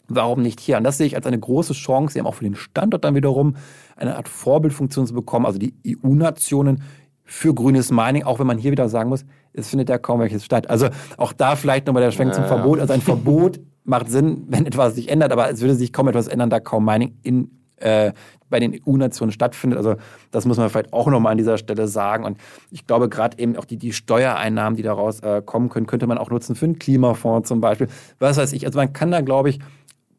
Warum 0.08 0.42
nicht 0.42 0.60
hier? 0.60 0.76
Und 0.76 0.84
das 0.84 0.98
sehe 0.98 1.06
ich 1.06 1.16
als 1.16 1.26
eine 1.26 1.38
große 1.38 1.72
Chance, 1.72 2.18
eben 2.18 2.26
auch 2.26 2.34
für 2.34 2.44
den 2.44 2.54
Standort 2.54 3.04
dann 3.04 3.14
wiederum 3.14 3.56
eine 3.96 4.16
Art 4.16 4.28
Vorbildfunktion 4.28 5.06
zu 5.06 5.14
bekommen, 5.14 5.46
also 5.46 5.58
die 5.58 5.75
EU-Nationen 5.86 6.82
für 7.26 7.52
grünes 7.52 7.90
Mining, 7.90 8.22
auch 8.22 8.38
wenn 8.38 8.46
man 8.46 8.56
hier 8.56 8.70
wieder 8.70 8.88
sagen 8.88 9.08
muss, 9.08 9.25
es 9.52 9.68
findet 9.68 9.88
ja 9.88 9.98
kaum 9.98 10.20
welches 10.20 10.44
statt. 10.44 10.70
Also 10.70 10.88
auch 11.16 11.32
da 11.32 11.56
vielleicht 11.56 11.86
nochmal 11.86 12.02
der 12.02 12.12
Schwenk 12.12 12.30
ja, 12.30 12.36
zum 12.36 12.44
Verbot. 12.44 12.78
Also 12.78 12.92
ein 12.92 13.00
Verbot 13.00 13.60
macht 13.84 14.08
Sinn, 14.10 14.44
wenn 14.48 14.64
etwas 14.64 14.94
sich 14.94 15.08
ändert, 15.08 15.32
aber 15.32 15.50
es 15.50 15.60
würde 15.60 15.75
sich 15.75 15.92
kaum 15.92 16.08
etwas 16.08 16.28
ändern, 16.28 16.50
da 16.50 16.60
kaum 16.60 16.84
Mining 16.84 17.18
in, 17.22 17.50
äh, 17.76 18.12
bei 18.48 18.60
den 18.60 18.80
EU-Nationen 18.86 19.32
stattfindet. 19.32 19.76
Also 19.76 19.96
das 20.30 20.44
muss 20.44 20.56
man 20.56 20.70
vielleicht 20.70 20.92
auch 20.92 21.08
nochmal 21.08 21.32
an 21.32 21.38
dieser 21.38 21.58
Stelle 21.58 21.88
sagen. 21.88 22.25
Und 22.25 22.38
ich 22.70 22.86
glaube, 22.86 23.08
gerade 23.08 23.38
eben 23.38 23.56
auch 23.56 23.64
die, 23.64 23.76
die 23.76 23.92
Steuereinnahmen, 23.92 24.76
die 24.76 24.82
daraus 24.82 25.20
äh, 25.20 25.42
kommen 25.44 25.68
können, 25.68 25.86
könnte 25.86 26.06
man 26.06 26.18
auch 26.18 26.30
nutzen 26.30 26.54
für 26.54 26.66
einen 26.66 26.78
Klimafonds 26.78 27.48
zum 27.48 27.60
Beispiel. 27.60 27.88
Was 28.20 28.36
weiß 28.36 28.52
ich. 28.52 28.66
Also 28.66 28.78
man 28.78 28.92
kann 28.92 29.10
da, 29.10 29.20
glaube 29.20 29.50
ich, 29.50 29.58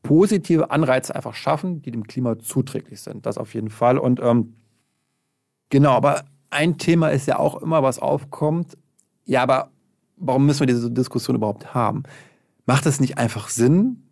positive 0.08 0.72
Anreize 0.72 1.14
einfach 1.14 1.34
schaffen, 1.34 1.82
die 1.82 1.92
dem 1.92 2.08
Klima 2.08 2.40
zuträglich 2.40 3.02
sind. 3.02 3.26
Das 3.26 3.38
auf 3.38 3.54
jeden 3.54 3.70
Fall. 3.70 3.98
Und 3.98 4.22
ähm, 4.22 4.54
genau, 5.70 5.92
aber 5.92 6.24
ein 6.50 6.78
Thema 6.78 7.10
ist 7.10 7.28
ja 7.28 7.40
auch 7.40 7.62
immer, 7.62 7.84
was 7.84 8.00
aufkommt. 8.00 8.78
Ja, 9.26 9.44
aber 9.44 9.72
warum 10.16 10.46
müssen 10.46 10.62
wir 10.62 10.68
diese 10.68 10.90
Diskussion 10.90 11.36
überhaupt 11.36 11.74
haben? 11.74 12.04
Macht 12.66 12.86
es 12.86 13.02
nicht 13.02 13.18
einfach 13.18 13.50
Sinn, 13.50 14.04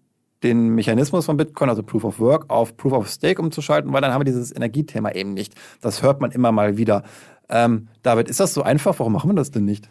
den 0.44 0.70
Mechanismus 0.70 1.26
von 1.26 1.38
Bitcoin, 1.38 1.70
also 1.70 1.82
Proof 1.82 2.04
of 2.04 2.20
Work, 2.20 2.50
auf 2.50 2.76
Proof 2.76 2.92
of 2.92 3.08
Stake 3.10 3.42
umzuschalten, 3.42 3.94
weil 3.94 4.02
dann 4.02 4.12
haben 4.12 4.20
wir 4.20 4.26
dieses 4.26 4.54
Energiethema 4.54 5.12
eben 5.12 5.34
nicht. 5.34 5.56
Das 5.82 6.04
hört 6.04 6.20
man 6.20 6.32
immer 6.32 6.52
mal 6.52 6.78
wieder. 6.78 7.04
Ähm, 7.48 7.88
David, 8.04 8.28
ist 8.30 8.42
das 8.42 8.54
so 8.54 8.64
einfach? 8.64 9.00
Warum 9.00 9.14
machen 9.14 9.30
wir 9.30 9.36
das 9.36 9.52
denn 9.52 9.66
nicht? 9.66 9.90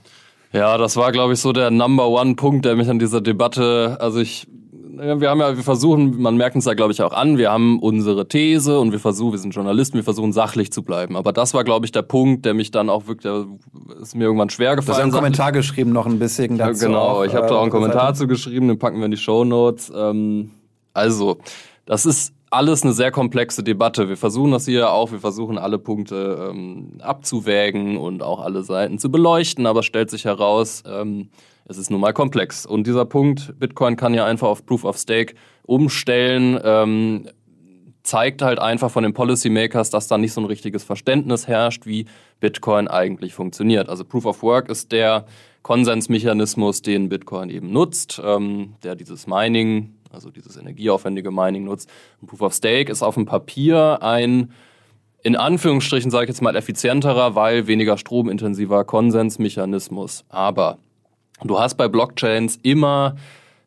Ja, 0.53 0.77
das 0.77 0.97
war, 0.97 1.13
glaube 1.13 1.33
ich, 1.33 1.41
so 1.41 1.53
der 1.53 1.71
Number 1.71 2.09
One 2.09 2.35
Punkt, 2.35 2.67
der 2.67 2.77
mich 2.77 2.89
an 2.91 2.99
dieser 2.99 3.21
Debatte, 3.23 3.97
also 4.01 4.21
ich 4.21 4.47
wir 4.87 5.31
haben 5.31 5.41
ja, 5.41 5.57
wir 5.57 5.63
versuchen, 5.63 6.21
man 6.21 6.37
merkt 6.37 6.57
uns 6.57 6.65
da 6.65 6.75
glaube 6.75 6.93
ich 6.93 7.03
auch 7.03 7.13
an, 7.13 7.39
wir 7.39 7.51
haben 7.51 7.79
unsere 7.79 8.29
These 8.29 8.79
und 8.79 8.93
wir 8.93 9.01
versuchen, 9.01 9.33
wir 9.33 9.39
sind 9.39 9.55
Journalisten, 9.55 9.97
wir 9.97 10.05
versuchen 10.05 10.33
sachlich 10.33 10.73
zu 10.73 10.83
bleiben. 10.83 11.17
Aber 11.17 11.33
das 11.33 11.55
war 11.55 11.65
glaube 11.65 11.87
ich 11.87 11.93
der 11.93 12.03
Punkt, 12.03 12.45
der 12.45 12.55
mich 12.55 12.71
dann 12.71 12.91
auch 12.91 13.07
wirklich, 13.07 13.33
ist 14.01 14.15
mir 14.15 14.25
irgendwann 14.25 14.51
schwer 14.51 14.77
gefallen. 14.77 14.87
Du 14.87 14.93
hast 14.93 15.03
einen 15.03 15.13
Kommentar 15.13 15.53
geschrieben 15.53 15.93
noch 15.93 16.07
ein 16.07 16.19
bisschen 16.19 16.59
dazu. 16.59 16.83
Ja, 16.83 16.87
genau, 16.89 17.01
auch, 17.01 17.25
ich 17.25 17.35
habe 17.35 17.47
da 17.47 17.55
auch 17.57 17.63
einen 17.63 17.69
äh, 17.69 17.71
Kommentar 17.71 18.15
zu 18.15 18.27
geschrieben, 18.27 18.69
den 18.69 18.79
packen 18.79 18.99
wir 18.99 19.07
in 19.07 19.11
die 19.11 19.17
Show 19.17 19.45
Notes. 19.45 19.93
Ähm, 19.95 20.51
also, 20.93 21.39
das 21.87 22.07
ist 22.07 22.33
alles 22.51 22.83
eine 22.85 22.93
sehr 22.93 23.11
komplexe 23.11 23.63
Debatte. 23.63 24.09
Wir 24.09 24.17
versuchen 24.17 24.53
das 24.53 24.65
hier 24.65 24.93
auch, 24.93 25.11
wir 25.11 25.19
versuchen 25.19 25.59
alle 25.59 25.79
Punkte 25.79 26.51
ähm, 26.51 26.99
abzuwägen 27.01 27.97
und 27.97 28.23
auch 28.23 28.41
alle 28.41 28.63
Seiten 28.63 28.99
zu 28.99 29.11
beleuchten, 29.11 29.67
aber 29.67 29.81
es 29.81 29.87
stellt 29.87 30.11
sich 30.11 30.25
heraus, 30.25 30.85
ähm, 30.87 31.31
es 31.67 31.79
ist 31.79 31.91
nun 31.91 32.01
mal 32.01 32.13
komplex. 32.13 32.67
Und 32.67 32.87
dieser 32.87 33.05
Punkt, 33.05 33.59
Bitcoin 33.59 33.97
kann 33.97 34.15
ja 34.15 34.25
einfach 34.27 34.49
auf 34.49 34.67
Proof 34.67 34.85
of 34.85 34.99
Stake 34.99 35.35
umstellen, 35.63 36.59
ähm, 36.63 37.29
zeigt 38.03 38.43
halt 38.43 38.59
einfach 38.59 38.91
von 38.91 39.03
den 39.03 39.15
Policymakers, 39.15 39.89
dass 39.89 40.09
da 40.09 40.19
nicht 40.19 40.35
so 40.35 40.41
ein 40.43 40.47
richtiges 40.47 40.85
Verständnis 40.85 41.49
herrscht, 41.49 41.87
wie 41.87 42.05
Bitcoin 42.39 42.87
eigentlich 42.87 43.33
funktioniert. 43.33 43.89
Also 43.89 44.05
Proof 44.05 44.27
of 44.27 44.43
Work 44.43 44.69
ist 44.69 44.93
der 44.93 45.25
Konsensmechanismus, 45.63 46.83
den 46.83 47.09
Bitcoin 47.09 47.49
eben 47.49 47.73
nutzt, 47.73 48.21
ähm, 48.23 48.75
der 48.83 48.95
dieses 48.95 49.27
Mining, 49.27 49.95
also 50.13 50.31
dieses 50.31 50.59
energieaufwendige 50.59 51.31
Mining 51.31 51.65
nutzt. 51.65 51.91
Und 52.21 52.29
Proof 52.29 52.43
of 52.43 52.53
Stake 52.53 52.93
ist 52.93 53.03
auf 53.03 53.15
dem 53.15 53.25
Papier 53.25 54.03
ein 54.03 54.53
in 55.25 55.37
Anführungsstrichen 55.37 56.11
sage 56.11 56.25
ich 56.25 56.29
jetzt 56.29 56.43
mal 56.43 56.55
effizienterer, 56.55 57.35
weil 57.35 57.67
weniger 57.67 57.97
stromintensiver 57.97 58.85
Konsensmechanismus. 58.85 60.27
Aber 60.29 60.77
Du 61.43 61.59
hast 61.59 61.75
bei 61.75 61.89
Blockchains 61.89 62.59
immer, 62.63 63.17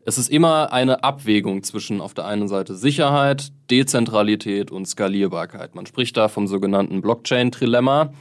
es 0.06 0.18
ist 0.18 0.30
immer 0.30 0.72
eine 0.72 1.04
Abwägung 1.04 1.64
zwischen 1.64 2.00
auf 2.00 2.14
der 2.14 2.26
einen 2.26 2.48
Seite 2.48 2.76
Sicherheit, 2.76 3.52
Dezentralität 3.70 4.72
und 4.72 4.88
Skalierbarkeit. 4.88 5.76
Man 5.76 5.86
spricht 5.86 6.16
da 6.16 6.30
vom 6.30 6.48
sogenannten 6.48 7.02
Blockchain-Trilemma. 7.02 8.14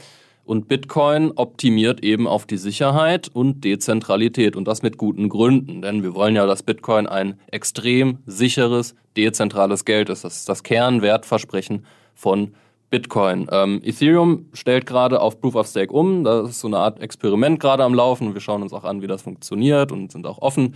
Und 0.44 0.68
Bitcoin 0.68 1.32
optimiert 1.34 2.04
eben 2.04 2.28
auf 2.28 2.46
die 2.46 2.56
Sicherheit 2.56 3.28
und 3.32 3.64
Dezentralität 3.64 4.54
und 4.54 4.68
das 4.68 4.80
mit 4.80 4.96
guten 4.96 5.28
Gründen, 5.28 5.82
denn 5.82 6.04
wir 6.04 6.14
wollen 6.14 6.36
ja, 6.36 6.46
dass 6.46 6.62
Bitcoin 6.62 7.08
ein 7.08 7.40
extrem 7.48 8.18
sicheres, 8.26 8.94
dezentrales 9.16 9.84
Geld 9.84 10.08
ist. 10.08 10.22
Das 10.22 10.36
ist 10.36 10.48
das 10.48 10.62
Kernwertversprechen 10.62 11.84
von 12.14 12.46
Bitcoin. 12.46 12.65
Ähm, 12.92 13.80
Ethereum 13.84 14.46
stellt 14.52 14.86
gerade 14.86 15.20
auf 15.20 15.40
Proof 15.40 15.54
of 15.56 15.66
Stake 15.66 15.92
um. 15.92 16.24
Da 16.24 16.42
ist 16.42 16.60
so 16.60 16.68
eine 16.68 16.78
Art 16.78 17.00
Experiment 17.00 17.60
gerade 17.60 17.84
am 17.84 17.94
Laufen. 17.94 18.34
Wir 18.34 18.40
schauen 18.40 18.62
uns 18.62 18.72
auch 18.72 18.84
an, 18.84 19.02
wie 19.02 19.06
das 19.06 19.22
funktioniert 19.22 19.92
und 19.92 20.12
sind 20.12 20.26
auch 20.26 20.38
offen. 20.38 20.74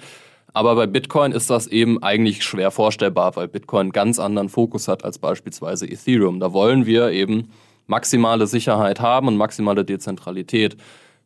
Aber 0.53 0.75
bei 0.75 0.87
Bitcoin 0.87 1.33
ist 1.33 1.49
das 1.49 1.67
eben 1.69 2.03
eigentlich 2.03 2.43
schwer 2.43 2.71
vorstellbar, 2.71 3.37
weil 3.37 3.49
Bitcoin 3.49 3.83
einen 3.83 3.93
ganz 3.93 4.19
anderen 4.19 4.49
Fokus 4.49 4.89
hat 4.89 5.05
als 5.05 5.19
beispielsweise 5.19 5.87
Ethereum. 5.87 6.41
Da 6.41 6.53
wollen 6.53 6.87
wir 6.87 7.11
eben 7.13 7.51
maximale 7.87 8.47
Sicherheit 8.47 9.01
haben 9.01 9.29
und 9.29 9.37
maximale 9.37 9.85
Dezentralität. 9.85 10.77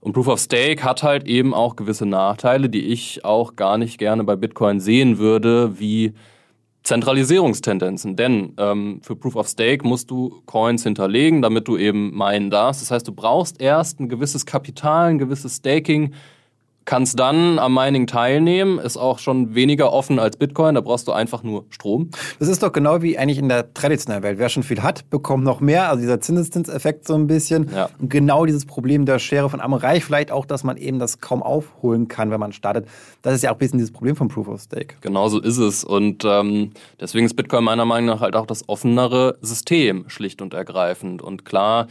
Und 0.01 0.13
Proof 0.13 0.29
of 0.29 0.41
Stake 0.41 0.85
hat 0.85 1.03
halt 1.03 1.25
eben 1.27 1.55
auch 1.55 1.77
gewisse 1.77 2.05
Nachteile, 2.05 2.69
die 2.69 2.85
ich 2.87 3.25
auch 3.25 3.57
gar 3.57 3.79
nicht 3.79 3.99
gerne 3.99 4.25
bei 4.25 4.37
Bitcoin 4.37 4.79
sehen 4.79 5.17
würde, 5.17 5.79
wie 5.79 6.13
Zentralisierungstendenzen, 6.85 8.15
denn 8.15 8.53
ähm, 8.59 9.01
für 9.03 9.17
Proof 9.17 9.37
of 9.37 9.49
Stake 9.49 9.87
musst 9.89 10.11
du 10.11 10.43
Coins 10.45 10.83
hinterlegen, 10.83 11.41
damit 11.41 11.67
du 11.67 11.79
eben 11.79 12.15
meinen 12.15 12.51
darfst. 12.51 12.83
Das 12.83 12.91
heißt, 12.91 13.09
du 13.09 13.13
brauchst 13.13 13.61
erst 13.61 14.01
ein 14.01 14.11
gewisses 14.11 14.45
Kapital, 14.45 15.09
ein 15.09 15.19
gewisses 15.19 15.57
Staking, 15.57 16.13
kannst 16.85 17.19
dann 17.19 17.59
am 17.59 17.75
Mining 17.75 18.07
teilnehmen, 18.07 18.79
ist 18.79 18.97
auch 18.97 19.19
schon 19.19 19.55
weniger 19.55 19.93
offen 19.93 20.19
als 20.19 20.37
Bitcoin, 20.37 20.75
da 20.75 20.81
brauchst 20.81 21.09
du 21.09 21.13
einfach 21.13 21.43
nur 21.43 21.65
Strom. 21.71 22.11
Das 22.39 22.49
ist 22.49 22.63
doch 22.63 22.73
genau 22.73 23.03
wie 23.03 23.19
eigentlich 23.19 23.39
in 23.39 23.49
der 23.49 23.73
traditionellen 23.73 24.23
Welt. 24.23 24.39
Wer 24.39 24.49
schon 24.49 24.63
viel 24.63 24.83
hat, 24.83 25.09
bekommt 25.11 25.45
noch 25.45 25.61
mehr, 25.61 25.89
also 25.89 26.01
dieser 26.01 26.21
Zinseszinseffekt 26.21 27.07
so 27.07 27.15
ein 27.15 27.27
bisschen. 27.27 27.71
Ja. 27.75 27.89
Und 27.99 28.11
genau 28.11 28.47
dieses 28.47 28.67
Problem 28.67 29.07
der 29.07 29.19
Schere 29.19 29.49
von 29.51 29.61
Arm 29.61 29.75
Reich, 29.75 30.05
vielleicht 30.05 30.31
auch, 30.31 30.47
dass 30.47 30.65
man 30.65 30.77
eben 30.77 30.99
das 30.99 31.21
kaum 31.21 31.43
aufholen 31.43 32.09
kann, 32.09 32.31
wenn 32.31 32.41
man 32.41 32.53
startet. 32.53 32.87
Das 33.23 33.35
ist 33.35 33.43
ja 33.43 33.51
auch 33.51 33.55
ein 33.55 33.59
bisschen 33.59 33.79
dieses 33.79 33.93
Problem 33.93 34.17
von 34.17 34.29
Proof 34.29 34.49
of 34.49 34.61
Stake. 34.61 34.97
Genau 35.01 35.29
so 35.29 35.41
ist 35.41 35.59
es 35.59 35.85
und 35.85 36.25
ähm, 36.25 36.73
deswegen 37.01 37.27
ist 37.27 37.35
Bitcoin 37.35 37.65
meiner 37.65 37.85
Meinung 37.85 38.07
nach 38.07 38.21
halt 38.21 38.37
auch 38.37 38.47
das 38.47 38.69
offenere 38.69 39.39
System, 39.41 40.05
schlicht 40.09 40.43
und 40.43 40.55
ergreifend. 40.55 41.23
Und 41.23 41.45
klar, 41.45 41.89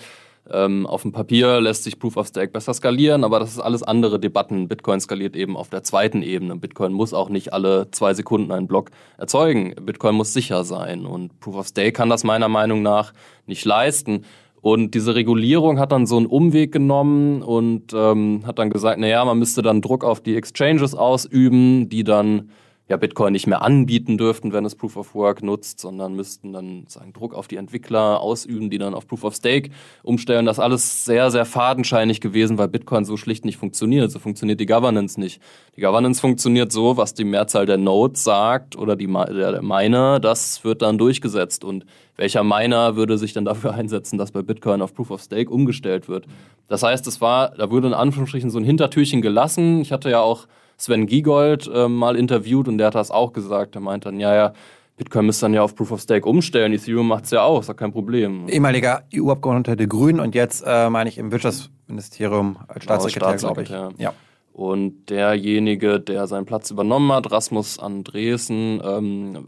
ähm, 0.51 0.85
auf 0.85 1.03
dem 1.03 1.11
Papier 1.11 1.61
lässt 1.61 1.83
sich 1.83 1.99
Proof 1.99 2.17
of 2.17 2.27
Stake 2.27 2.51
besser 2.51 2.73
skalieren, 2.73 3.23
aber 3.23 3.39
das 3.39 3.51
ist 3.51 3.59
alles 3.59 3.81
andere 3.81 4.19
Debatten. 4.19 4.67
Bitcoin 4.67 4.99
skaliert 4.99 5.35
eben 5.35 5.55
auf 5.55 5.69
der 5.69 5.83
zweiten 5.83 6.21
Ebene. 6.21 6.57
Bitcoin 6.57 6.91
muss 6.91 7.13
auch 7.13 7.29
nicht 7.29 7.53
alle 7.53 7.89
zwei 7.91 8.13
Sekunden 8.13 8.51
einen 8.51 8.67
Block 8.67 8.91
erzeugen. 9.17 9.73
Bitcoin 9.81 10.15
muss 10.15 10.33
sicher 10.33 10.63
sein 10.63 11.05
und 11.05 11.39
Proof 11.39 11.55
of 11.55 11.67
Stake 11.67 11.93
kann 11.93 12.09
das 12.09 12.23
meiner 12.23 12.49
Meinung 12.49 12.81
nach 12.81 13.13
nicht 13.45 13.63
leisten. 13.63 14.25
Und 14.61 14.95
diese 14.95 15.15
Regulierung 15.15 15.77
hat 15.77 15.91
dann 15.91 16.05
so 16.05 16.15
einen 16.15 16.25
Umweg 16.25 16.71
genommen 16.71 17.41
und 17.41 17.91
ähm, 17.93 18.43
hat 18.45 18.59
dann 18.59 18.69
gesagt, 18.69 18.97
na 18.97 19.07
ja, 19.07 19.23
man 19.25 19.37
müsste 19.37 19.61
dann 19.61 19.81
Druck 19.81 20.05
auf 20.05 20.21
die 20.21 20.37
Exchanges 20.37 20.95
ausüben, 20.95 21.89
die 21.89 22.05
dann 22.05 22.49
ja, 22.89 22.97
Bitcoin 22.97 23.31
nicht 23.31 23.47
mehr 23.47 23.61
anbieten 23.61 24.17
dürften, 24.17 24.51
wenn 24.51 24.65
es 24.65 24.75
Proof 24.75 24.97
of 24.97 25.15
Work 25.15 25.41
nutzt, 25.41 25.79
sondern 25.79 26.15
müssten 26.15 26.51
dann 26.51 26.85
sagen, 26.89 27.13
Druck 27.13 27.33
auf 27.33 27.47
die 27.47 27.55
Entwickler 27.55 28.19
ausüben, 28.19 28.69
die 28.69 28.77
dann 28.77 28.93
auf 28.93 29.07
Proof 29.07 29.23
of 29.23 29.35
Stake 29.35 29.69
umstellen. 30.03 30.45
Das 30.45 30.59
alles 30.59 31.05
sehr, 31.05 31.31
sehr 31.31 31.45
fadenscheinig 31.45 32.19
gewesen, 32.19 32.57
weil 32.57 32.67
Bitcoin 32.67 33.05
so 33.05 33.15
schlicht 33.15 33.45
nicht 33.45 33.55
funktioniert. 33.55 34.11
So 34.11 34.19
funktioniert 34.19 34.59
die 34.59 34.65
Governance 34.65 35.17
nicht. 35.17 35.41
Die 35.77 35.81
Governance 35.81 36.19
funktioniert 36.19 36.73
so, 36.73 36.97
was 36.97 37.13
die 37.13 37.23
Mehrzahl 37.23 37.65
der 37.65 37.77
Nodes 37.77 38.25
sagt 38.25 38.75
oder 38.75 38.97
die, 38.97 39.07
der, 39.07 39.53
der 39.53 39.61
Miner, 39.61 40.19
das 40.19 40.65
wird 40.65 40.81
dann 40.81 40.97
durchgesetzt. 40.97 41.63
Und 41.63 41.85
welcher 42.17 42.43
Miner 42.43 42.97
würde 42.97 43.17
sich 43.17 43.31
dann 43.31 43.45
dafür 43.45 43.73
einsetzen, 43.75 44.17
dass 44.17 44.31
bei 44.31 44.41
Bitcoin 44.41 44.81
auf 44.81 44.93
Proof 44.93 45.09
of 45.09 45.21
Stake 45.21 45.49
umgestellt 45.49 46.09
wird? 46.09 46.25
Das 46.67 46.83
heißt, 46.83 47.07
es 47.07 47.21
war, 47.21 47.51
da 47.51 47.71
wurde 47.71 47.87
in 47.87 47.93
Anführungsstrichen 47.93 48.49
so 48.49 48.59
ein 48.59 48.65
Hintertürchen 48.65 49.21
gelassen. 49.21 49.79
Ich 49.79 49.93
hatte 49.93 50.09
ja 50.09 50.19
auch 50.19 50.47
Sven 50.77 51.07
Giegold 51.07 51.69
äh, 51.73 51.87
mal 51.87 52.15
interviewt 52.15 52.67
und 52.67 52.77
der 52.77 52.87
hat 52.87 52.95
das 52.95 53.11
auch 53.11 53.33
gesagt. 53.33 53.75
Er 53.75 53.81
meint 53.81 54.05
dann, 54.05 54.19
ja, 54.19 54.35
ja, 54.35 54.53
Bitcoin 54.97 55.25
müsste 55.25 55.45
dann 55.45 55.53
ja 55.53 55.63
auf 55.63 55.75
Proof 55.75 55.91
of 55.91 56.01
Stake 56.01 56.27
umstellen. 56.27 56.73
Ethereum 56.73 57.07
macht 57.07 57.25
es 57.25 57.31
ja 57.31 57.41
auch, 57.43 57.61
ist 57.61 57.67
ja 57.67 57.73
kein 57.73 57.91
Problem. 57.91 58.47
Ehemaliger 58.47 59.03
EU-Abgeordneter 59.13 59.75
der 59.75 59.87
Grünen 59.87 60.19
und 60.19 60.35
jetzt 60.35 60.63
äh, 60.65 60.89
meine 60.89 61.09
ich 61.09 61.17
im 61.17 61.31
Wirtschaftsministerium 61.31 62.57
als 62.67 62.83
Staatssekretär, 62.83 63.27
genau, 63.29 63.39
Staatssekretär. 63.39 63.79
glaube 63.79 63.93
ich. 63.97 64.03
Ja. 64.03 64.13
Und 64.53 65.09
derjenige, 65.09 65.99
der 65.99 66.27
seinen 66.27 66.45
Platz 66.45 66.69
übernommen 66.69 67.11
hat, 67.11 67.31
Rasmus 67.31 67.79
Andresen, 67.79 68.81
ähm, 68.85 69.47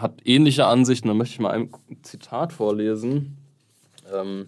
hat 0.00 0.20
ähnliche 0.24 0.66
Ansichten. 0.66 1.08
Da 1.08 1.14
möchte 1.14 1.34
ich 1.34 1.40
mal 1.40 1.50
ein 1.50 1.70
Zitat 2.02 2.52
vorlesen. 2.52 3.36
Ähm, 4.14 4.46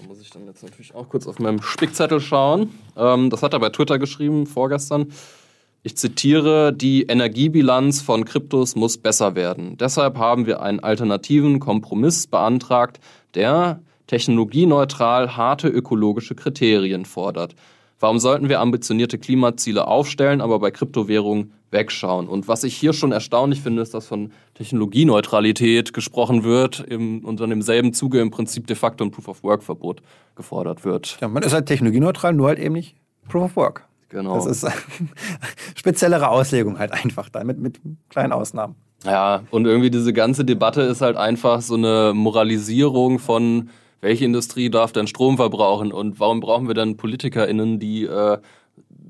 da 0.00 0.06
muss 0.06 0.20
ich 0.20 0.30
dann 0.30 0.46
jetzt 0.46 0.62
natürlich 0.62 0.94
auch 0.94 1.08
kurz 1.08 1.26
auf 1.26 1.38
meinem 1.38 1.62
Spickzettel 1.62 2.20
schauen. 2.20 2.72
Ähm, 2.96 3.30
das 3.30 3.42
hat 3.42 3.52
er 3.52 3.60
bei 3.60 3.70
Twitter 3.70 3.98
geschrieben, 3.98 4.46
vorgestern. 4.46 5.12
Ich 5.82 5.96
zitiere, 5.96 6.72
die 6.72 7.04
Energiebilanz 7.04 8.00
von 8.00 8.24
Kryptos 8.24 8.76
muss 8.76 8.98
besser 8.98 9.34
werden. 9.34 9.76
Deshalb 9.78 10.18
haben 10.18 10.46
wir 10.46 10.60
einen 10.60 10.80
alternativen 10.80 11.60
Kompromiss 11.60 12.26
beantragt, 12.26 13.00
der 13.34 13.80
technologieneutral 14.06 15.36
harte 15.36 15.68
ökologische 15.68 16.34
Kriterien 16.34 17.04
fordert. 17.04 17.54
Warum 18.00 18.20
sollten 18.20 18.48
wir 18.48 18.60
ambitionierte 18.60 19.18
Klimaziele 19.18 19.86
aufstellen, 19.88 20.40
aber 20.40 20.60
bei 20.60 20.70
Kryptowährungen 20.70 21.52
wegschauen? 21.70 22.28
Und 22.28 22.46
was 22.46 22.62
ich 22.62 22.76
hier 22.76 22.92
schon 22.92 23.10
erstaunlich 23.10 23.60
finde, 23.60 23.82
ist, 23.82 23.92
dass 23.92 24.06
von 24.06 24.32
Technologieneutralität 24.54 25.92
gesprochen 25.92 26.44
wird 26.44 26.80
im, 26.80 27.24
und 27.24 27.40
dann 27.40 27.50
im 27.50 27.62
selben 27.62 27.92
Zuge 27.92 28.20
im 28.20 28.30
Prinzip 28.30 28.68
de 28.68 28.76
facto 28.76 29.04
ein 29.04 29.10
Proof-of-Work-Verbot 29.10 30.02
gefordert 30.36 30.84
wird. 30.84 31.18
Ja, 31.20 31.26
man 31.26 31.42
ist 31.42 31.52
halt 31.52 31.66
technologieneutral, 31.66 32.34
nur 32.34 32.48
halt 32.48 32.60
eben 32.60 32.74
nicht 32.74 32.94
Proof-of-Work. 33.28 33.88
Genau. 34.10 34.36
Das 34.36 34.46
ist 34.46 34.66
speziellere 35.74 36.28
Auslegung 36.28 36.78
halt 36.78 36.92
einfach 36.92 37.28
dann 37.28 37.46
mit, 37.46 37.58
mit 37.58 37.80
kleinen 38.08 38.32
Ausnahmen. 38.32 38.76
Ja, 39.04 39.42
und 39.50 39.66
irgendwie 39.66 39.90
diese 39.90 40.12
ganze 40.12 40.44
Debatte 40.44 40.82
ist 40.82 41.00
halt 41.00 41.16
einfach 41.16 41.60
so 41.60 41.74
eine 41.74 42.12
Moralisierung 42.14 43.18
von 43.18 43.70
welche 44.00 44.24
Industrie 44.24 44.70
darf 44.70 44.92
denn 44.92 45.06
Strom 45.06 45.36
verbrauchen 45.36 45.92
und 45.92 46.20
warum 46.20 46.40
brauchen 46.40 46.68
wir 46.68 46.74
dann 46.74 46.96
PolitikerInnen, 46.96 47.78
die 47.78 48.04
äh, 48.04 48.38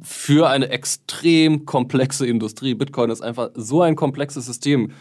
für 0.03 0.48
eine 0.48 0.68
extrem 0.70 1.66
komplexe 1.66 2.27
Industrie, 2.27 2.74
Bitcoin 2.74 3.11
ist 3.11 3.20
einfach 3.20 3.51
so 3.55 3.83
ein 3.83 3.96
komplexes 3.96 4.46
System. 4.46 4.92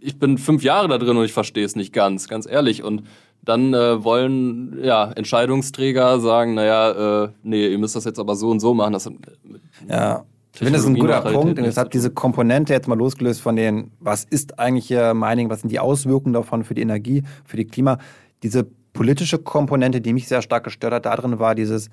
Ich 0.00 0.18
bin 0.18 0.38
fünf 0.38 0.62
Jahre 0.62 0.88
da 0.88 0.98
drin 0.98 1.16
und 1.16 1.24
ich 1.24 1.32
verstehe 1.32 1.64
es 1.64 1.76
nicht 1.76 1.92
ganz, 1.92 2.28
ganz 2.28 2.46
ehrlich. 2.46 2.82
Und 2.82 3.04
dann 3.42 3.74
äh, 3.74 4.02
wollen 4.02 4.78
ja, 4.82 5.10
Entscheidungsträger 5.12 6.20
sagen, 6.20 6.54
naja, 6.54 7.24
äh, 7.24 7.28
nee, 7.42 7.68
ihr 7.68 7.78
müsst 7.78 7.96
das 7.96 8.04
jetzt 8.04 8.18
aber 8.18 8.36
so 8.36 8.50
und 8.50 8.60
so 8.60 8.74
machen. 8.74 8.92
Das, 8.92 9.06
äh, 9.06 9.12
ja, 9.88 10.24
ich 10.52 10.58
finde, 10.58 10.72
das 10.72 10.82
ist 10.82 10.88
ein 10.88 10.98
guter 10.98 11.20
Punkt. 11.20 11.58
Und 11.58 11.64
deshalb 11.64 11.90
diese 11.90 12.10
Komponente 12.10 12.72
jetzt 12.72 12.88
mal 12.88 12.98
losgelöst 12.98 13.40
von 13.40 13.56
den, 13.56 13.92
was 14.00 14.24
ist 14.24 14.58
eigentlich 14.58 14.86
hier 14.86 15.14
Mining, 15.14 15.48
was 15.48 15.60
sind 15.60 15.70
die 15.70 15.80
Auswirkungen 15.80 16.34
davon 16.34 16.64
für 16.64 16.74
die 16.74 16.82
Energie, 16.82 17.22
für 17.44 17.56
die 17.56 17.66
Klima. 17.66 17.98
Diese 18.42 18.66
politische 18.92 19.38
Komponente, 19.38 20.00
die 20.00 20.12
mich 20.12 20.28
sehr 20.28 20.42
stark 20.42 20.64
gestört 20.64 20.94
hat, 20.94 21.06
darin 21.06 21.38
war 21.38 21.54
dieses, 21.54 21.90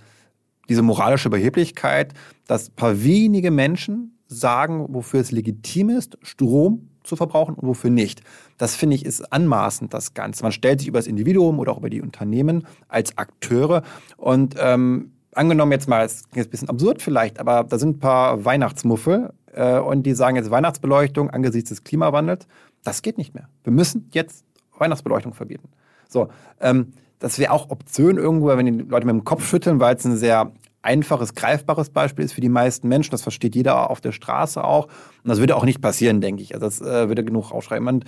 diese 0.70 0.82
moralische 0.82 1.30
Überheblichkeit, 1.30 2.14
dass 2.48 2.70
ein 2.70 2.76
paar 2.76 3.04
wenige 3.04 3.52
Menschen 3.52 4.18
sagen, 4.28 4.86
wofür 4.90 5.22
es 5.22 5.32
legitim 5.32 5.90
ist, 5.90 6.18
Strom 6.22 6.90
zu 7.04 7.16
verbrauchen 7.16 7.56
und 7.56 7.68
wofür 7.68 7.90
nicht. 7.90 8.22
Das 8.58 8.76
finde 8.76 8.96
ich 8.96 9.06
ist 9.06 9.32
anmaßend, 9.32 9.94
das 9.94 10.14
Ganze. 10.14 10.44
Man 10.44 10.52
stellt 10.52 10.80
sich 10.80 10.90
über 10.90 11.00
das 11.00 11.08
Individuum 11.08 11.60
oder 11.60 11.72
auch 11.72 11.78
über 11.78 11.90
die 11.90 12.02
Unternehmen 12.02 12.68
als 12.90 13.18
Akteure 13.18 13.84
und 14.18 14.56
ähm, 14.60 15.12
angenommen 15.34 15.72
jetzt 15.72 15.88
mal, 15.88 16.06
es 16.06 16.30
klingt 16.30 16.48
ein 16.48 16.52
bisschen 16.52 16.70
absurd 16.70 17.02
vielleicht, 17.02 17.40
aber 17.40 17.64
da 17.64 17.80
sind 17.80 17.98
ein 17.98 18.00
paar 18.00 18.44
Weihnachtsmuffel 18.44 19.32
äh, 19.54 19.80
und 19.80 20.04
die 20.04 20.14
sagen 20.14 20.36
jetzt 20.36 20.52
Weihnachtsbeleuchtung 20.52 21.30
angesichts 21.30 21.70
des 21.70 21.84
Klimawandels, 21.84 22.48
das 22.84 23.02
geht 23.02 23.18
nicht 23.18 23.34
mehr. 23.34 23.48
Wir 23.64 23.72
müssen 23.72 24.10
jetzt 24.12 24.44
Weihnachtsbeleuchtung 24.78 25.34
verbieten. 25.34 25.70
So, 26.08 26.30
ähm, 26.60 26.94
das 27.20 27.40
wäre 27.40 27.52
auch 27.52 27.70
Option 27.70 28.18
irgendwo, 28.18 28.48
wenn 28.48 28.66
die 28.66 28.84
Leute 28.84 29.06
mit 29.06 29.14
dem 29.14 29.24
Kopf 29.24 29.48
schütteln, 29.48 29.80
weil 29.80 29.96
es 29.96 30.06
ein 30.06 30.18
sehr 30.18 30.52
einfaches, 30.82 31.34
greifbares 31.34 31.90
Beispiel 31.90 32.24
ist 32.24 32.34
für 32.34 32.42
die 32.42 32.50
meisten 32.50 32.88
Menschen. 32.88 33.12
Das 33.12 33.22
versteht 33.22 33.56
jeder 33.56 33.90
auf 33.90 34.02
der 34.02 34.12
Straße 34.12 34.64
auch. 34.64 34.86
Und 34.86 35.30
das 35.30 35.40
würde 35.40 35.56
auch 35.56 35.66
nicht 35.66 35.82
passieren, 35.82 36.22
denke 36.22 36.42
ich. 36.42 36.54
Also 36.54 36.66
das 36.66 36.82
äh, 36.82 37.10
würde 37.10 37.24
genug 37.24 37.52
aufschreiben. 37.52 37.88
Und 37.88 38.06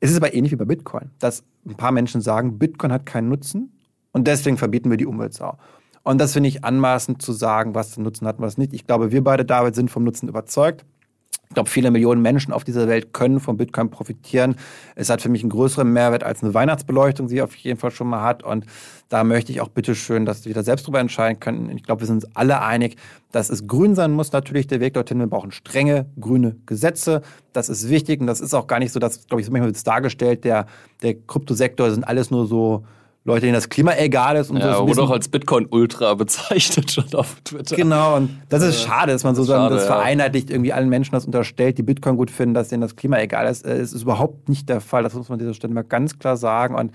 es 0.00 0.10
ist 0.10 0.16
aber 0.16 0.34
ähnlich 0.34 0.52
wie 0.52 0.56
bei 0.56 0.64
Bitcoin, 0.64 1.10
dass 1.20 1.44
ein 1.64 1.76
paar 1.76 1.92
Menschen 1.92 2.20
sagen, 2.20 2.58
Bitcoin 2.58 2.92
hat 2.92 3.06
keinen 3.06 3.28
Nutzen 3.28 3.72
und 4.10 4.26
deswegen 4.26 4.56
verbieten 4.56 4.90
wir 4.90 4.96
die 4.96 5.06
Umweltsau. 5.06 5.58
Und 6.02 6.20
das 6.20 6.32
finde 6.32 6.48
ich 6.48 6.64
anmaßend 6.64 7.22
zu 7.22 7.32
sagen, 7.32 7.76
was 7.76 7.94
den 7.94 8.02
Nutzen 8.02 8.26
hat 8.26 8.38
und 8.38 8.44
was 8.44 8.58
nicht. 8.58 8.72
Ich 8.72 8.86
glaube, 8.86 9.12
wir 9.12 9.22
beide, 9.22 9.44
David, 9.44 9.76
sind 9.76 9.90
vom 9.90 10.02
Nutzen 10.02 10.28
überzeugt. 10.28 10.84
Ich 11.52 11.54
glaube, 11.54 11.68
viele 11.68 11.90
Millionen 11.90 12.22
Menschen 12.22 12.50
auf 12.54 12.64
dieser 12.64 12.88
Welt 12.88 13.12
können 13.12 13.38
vom 13.38 13.58
Bitcoin 13.58 13.90
profitieren. 13.90 14.56
Es 14.94 15.10
hat 15.10 15.20
für 15.20 15.28
mich 15.28 15.42
einen 15.42 15.50
größeren 15.50 15.86
Mehrwert 15.86 16.24
als 16.24 16.42
eine 16.42 16.54
Weihnachtsbeleuchtung, 16.54 17.28
die 17.28 17.42
auf 17.42 17.54
jeden 17.56 17.78
Fall 17.78 17.90
schon 17.90 18.06
mal 18.06 18.22
hat. 18.22 18.42
Und 18.42 18.64
da 19.10 19.22
möchte 19.22 19.52
ich 19.52 19.60
auch 19.60 19.68
bitteschön, 19.68 20.24
dass 20.24 20.46
wir 20.46 20.54
da 20.54 20.62
selbst 20.62 20.86
drüber 20.86 20.98
entscheiden 20.98 21.40
können. 21.40 21.68
Ich 21.76 21.82
glaube, 21.82 22.00
wir 22.00 22.06
sind 22.06 22.24
uns 22.24 22.34
alle 22.34 22.62
einig, 22.62 22.96
dass 23.32 23.50
es 23.50 23.66
grün 23.66 23.94
sein 23.94 24.12
muss, 24.12 24.32
natürlich 24.32 24.66
der 24.66 24.80
Weg 24.80 24.94
dorthin. 24.94 25.18
Wir 25.18 25.26
brauchen 25.26 25.52
strenge 25.52 26.06
grüne 26.18 26.56
Gesetze. 26.64 27.20
Das 27.52 27.68
ist 27.68 27.90
wichtig 27.90 28.22
und 28.22 28.28
das 28.28 28.40
ist 28.40 28.54
auch 28.54 28.66
gar 28.66 28.78
nicht 28.78 28.92
so, 28.92 28.98
dass, 28.98 29.26
glaube 29.26 29.42
ich, 29.42 29.50
manchmal 29.50 29.68
wird 29.68 29.76
es 29.76 29.84
dargestellt, 29.84 30.44
der, 30.44 30.64
der 31.02 31.16
Kryptosektor 31.16 31.90
sind 31.90 32.04
alles 32.04 32.30
nur 32.30 32.46
so 32.46 32.86
Leute, 33.24 33.42
denen 33.42 33.54
das 33.54 33.68
Klima 33.68 33.96
egal 33.96 34.36
ist. 34.36 34.50
Und 34.50 34.58
ja, 34.58 34.76
so 34.76 34.88
wurde 34.88 35.02
auch 35.02 35.10
als 35.10 35.28
Bitcoin-Ultra 35.28 36.14
bezeichnet 36.16 36.90
schon 36.90 37.12
auf 37.14 37.36
Twitter. 37.44 37.76
Genau, 37.76 38.16
und 38.16 38.30
das 38.48 38.62
ist 38.62 38.82
schade, 38.82 39.12
dass 39.12 39.22
man 39.22 39.34
so 39.34 39.44
schade, 39.44 39.74
das 39.74 39.86
vereinheitlicht, 39.86 40.50
irgendwie 40.50 40.72
allen 40.72 40.88
Menschen 40.88 41.12
das 41.12 41.24
unterstellt, 41.24 41.78
die 41.78 41.82
Bitcoin 41.82 42.16
gut 42.16 42.30
finden, 42.30 42.54
dass 42.54 42.68
denen 42.68 42.80
das 42.80 42.96
Klima 42.96 43.18
egal 43.20 43.46
ist. 43.46 43.64
Es 43.64 43.92
ist 43.92 44.02
überhaupt 44.02 44.48
nicht 44.48 44.68
der 44.68 44.80
Fall, 44.80 45.04
das 45.04 45.14
muss 45.14 45.28
man 45.28 45.36
an 45.36 45.40
dieser 45.40 45.54
Stelle 45.54 45.72
mal 45.72 45.84
ganz 45.84 46.18
klar 46.18 46.36
sagen. 46.36 46.74
Und 46.74 46.92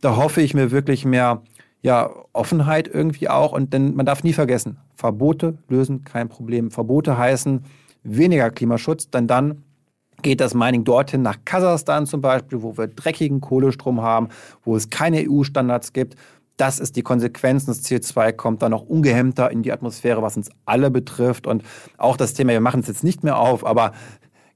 da 0.00 0.16
hoffe 0.16 0.40
ich 0.40 0.52
mir 0.54 0.72
wirklich 0.72 1.04
mehr 1.04 1.42
ja, 1.80 2.10
Offenheit 2.32 2.88
irgendwie 2.88 3.28
auch. 3.28 3.52
Und 3.52 3.72
denn 3.72 3.94
man 3.94 4.06
darf 4.06 4.24
nie 4.24 4.32
vergessen, 4.32 4.78
Verbote 4.96 5.58
lösen 5.68 6.02
kein 6.02 6.28
Problem. 6.28 6.72
Verbote 6.72 7.16
heißen 7.16 7.62
weniger 8.02 8.50
Klimaschutz, 8.50 9.10
denn 9.10 9.28
dann 9.28 9.62
geht 10.22 10.40
das 10.40 10.54
Mining 10.54 10.84
dorthin 10.84 11.22
nach 11.22 11.36
Kasachstan 11.44 12.06
zum 12.06 12.20
Beispiel, 12.20 12.62
wo 12.62 12.76
wir 12.76 12.88
dreckigen 12.88 13.40
Kohlestrom 13.40 14.02
haben, 14.02 14.28
wo 14.64 14.76
es 14.76 14.90
keine 14.90 15.24
EU-Standards 15.28 15.92
gibt. 15.92 16.16
Das 16.56 16.80
ist 16.80 16.96
die 16.96 17.02
Konsequenz. 17.02 17.66
Das 17.66 17.84
CO2 17.84 18.32
kommt 18.32 18.62
dann 18.62 18.72
noch 18.72 18.82
ungehemmter 18.82 19.50
in 19.50 19.62
die 19.62 19.72
Atmosphäre, 19.72 20.22
was 20.22 20.36
uns 20.36 20.50
alle 20.66 20.90
betrifft. 20.90 21.46
Und 21.46 21.62
auch 21.98 22.16
das 22.16 22.34
Thema, 22.34 22.52
wir 22.52 22.60
machen 22.60 22.80
es 22.80 22.88
jetzt 22.88 23.04
nicht 23.04 23.22
mehr 23.22 23.38
auf, 23.38 23.64
aber 23.64 23.92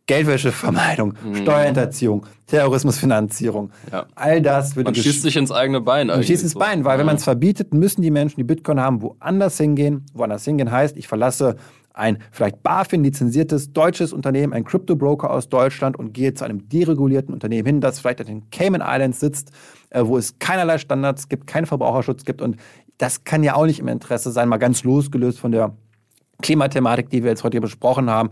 Geldwäschevermeidung, 0.07 1.14
mhm. 1.25 1.37
Steuerhinterziehung, 1.37 2.27
Terrorismusfinanzierung. 2.46 3.70
Ja. 3.92 4.07
All 4.16 4.42
das 4.42 4.75
würde 4.75 4.90
Man 4.90 4.94
schießt 4.96 5.22
sich 5.22 5.37
ins 5.37 5.53
eigene 5.53 5.81
Bein. 5.81 6.09
Man 6.09 6.25
schießt 6.25 6.42
ins 6.42 6.53
so. 6.53 6.59
Bein, 6.59 6.85
weil 6.85 6.94
ja. 6.94 6.98
wenn 6.98 7.07
man 7.07 7.16
es 7.16 7.25
verbietet, 7.25 7.72
müssen 7.72 8.03
die 8.03 8.11
Menschen, 8.11 8.37
die 8.37 8.44
Bitcoin 8.44 8.81
haben, 8.81 9.01
woanders 9.01 9.57
hingehen. 9.59 10.05
Woanders 10.12 10.44
hingehen 10.44 10.72
heißt, 10.72 10.96
ich 10.96 11.07
verlasse 11.07 11.57
ein 11.95 12.19
vielleicht 12.31 12.63
BaFin-lizenziertes 12.63 13.73
deutsches 13.73 14.13
Unternehmen, 14.13 14.53
ein 14.53 14.65
Crypto-Broker 14.65 15.31
aus 15.31 15.49
Deutschland 15.49 15.99
und 15.99 16.13
gehe 16.13 16.35
zu 16.35 16.45
einem 16.45 16.69
deregulierten 16.69 17.35
Unternehmen 17.35 17.67
hin, 17.67 17.81
das 17.81 18.01
vielleicht 18.01 18.21
in 18.21 18.27
den 18.27 18.51
Cayman 18.51 18.81
Islands 18.81 19.21
sitzt, 19.21 19.53
äh, 19.91 20.03
wo 20.05 20.17
es 20.17 20.39
keinerlei 20.39 20.79
Standards 20.79 21.29
gibt, 21.29 21.47
keinen 21.47 21.67
Verbraucherschutz 21.67 22.25
gibt. 22.25 22.43
Und 22.43 22.57
das 22.99 23.25
kann 23.25 23.43
ja 23.43 23.55
auch 23.55 23.67
nicht 23.67 23.81
im 23.81 23.89
Interesse 23.89 24.31
sein, 24.31 24.49
mal 24.49 24.59
ganz 24.59 24.85
losgelöst 24.85 25.39
von 25.39 25.53
der 25.53 25.77
Klimathematik, 26.41 27.11
die 27.11 27.23
wir 27.23 27.31
jetzt 27.31 27.45
heute 27.45 27.61
besprochen 27.61 28.11
haben. 28.11 28.31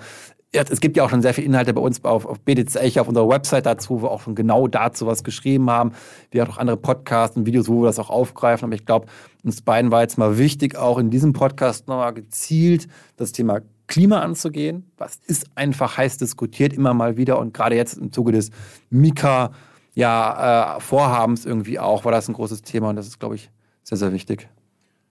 Es 0.53 0.81
gibt 0.81 0.97
ja 0.97 1.05
auch 1.05 1.11
schon 1.11 1.23
sehr 1.23 1.33
viele 1.33 1.47
Inhalte 1.47 1.73
bei 1.73 1.81
uns 1.81 2.05
auf, 2.05 2.27
auf 2.27 2.41
BTC, 2.41 2.99
auf 2.99 3.07
unserer 3.07 3.29
Website 3.29 3.67
dazu, 3.67 3.91
wo 3.91 4.03
wir 4.03 4.11
auch 4.11 4.23
schon 4.23 4.35
genau 4.35 4.67
dazu 4.67 5.07
was 5.07 5.23
geschrieben 5.23 5.71
haben. 5.71 5.93
Wir 6.33 6.43
haben 6.43 6.51
auch 6.51 6.59
andere 6.59 6.77
Podcasts 6.77 7.37
und 7.37 7.47
Videos, 7.47 7.69
wo 7.69 7.83
wir 7.83 7.87
das 7.87 8.01
auch 8.01 8.11
aufgreifen. 8.11 8.65
Aber 8.65 8.75
ich 8.75 8.85
glaube, 8.85 9.07
uns 9.45 9.63
beiden 9.63 9.93
war 9.93 10.03
jetzt 10.03 10.19
mal 10.19 10.39
wichtig, 10.39 10.77
auch 10.77 10.99
in 10.99 11.11
diesem 11.11 11.33
Podcast 11.33 11.87
nochmal 11.87 12.15
gezielt 12.15 12.89
das 13.17 13.31
Thema 13.31 13.61
Klima 13.87 14.21
anzugehen. 14.21 14.91
Was 14.97 15.21
ist 15.25 15.47
einfach 15.55 15.97
heiß 15.97 16.19
diskutiert 16.19 16.73
immer 16.73 16.95
mal 16.95 17.17
wieder 17.17 17.39
und 17.39 17.55
gerade 17.55 17.77
jetzt 17.77 17.99
im 17.99 18.11
Zuge 18.11 18.33
des 18.33 18.51
Mika 18.89 19.53
ja, 19.95 20.77
äh, 20.77 20.81
Vorhabens 20.81 21.47
irgendwie 21.47 21.79
auch 21.79 22.05
war 22.05 22.13
das 22.13 22.29
ein 22.29 22.35
großes 22.35 22.63
Thema 22.63 22.91
und 22.91 22.97
das 22.97 23.07
ist, 23.07 23.21
glaube 23.21 23.37
ich, 23.37 23.51
sehr, 23.85 23.99
sehr 23.99 24.13
wichtig 24.13 24.49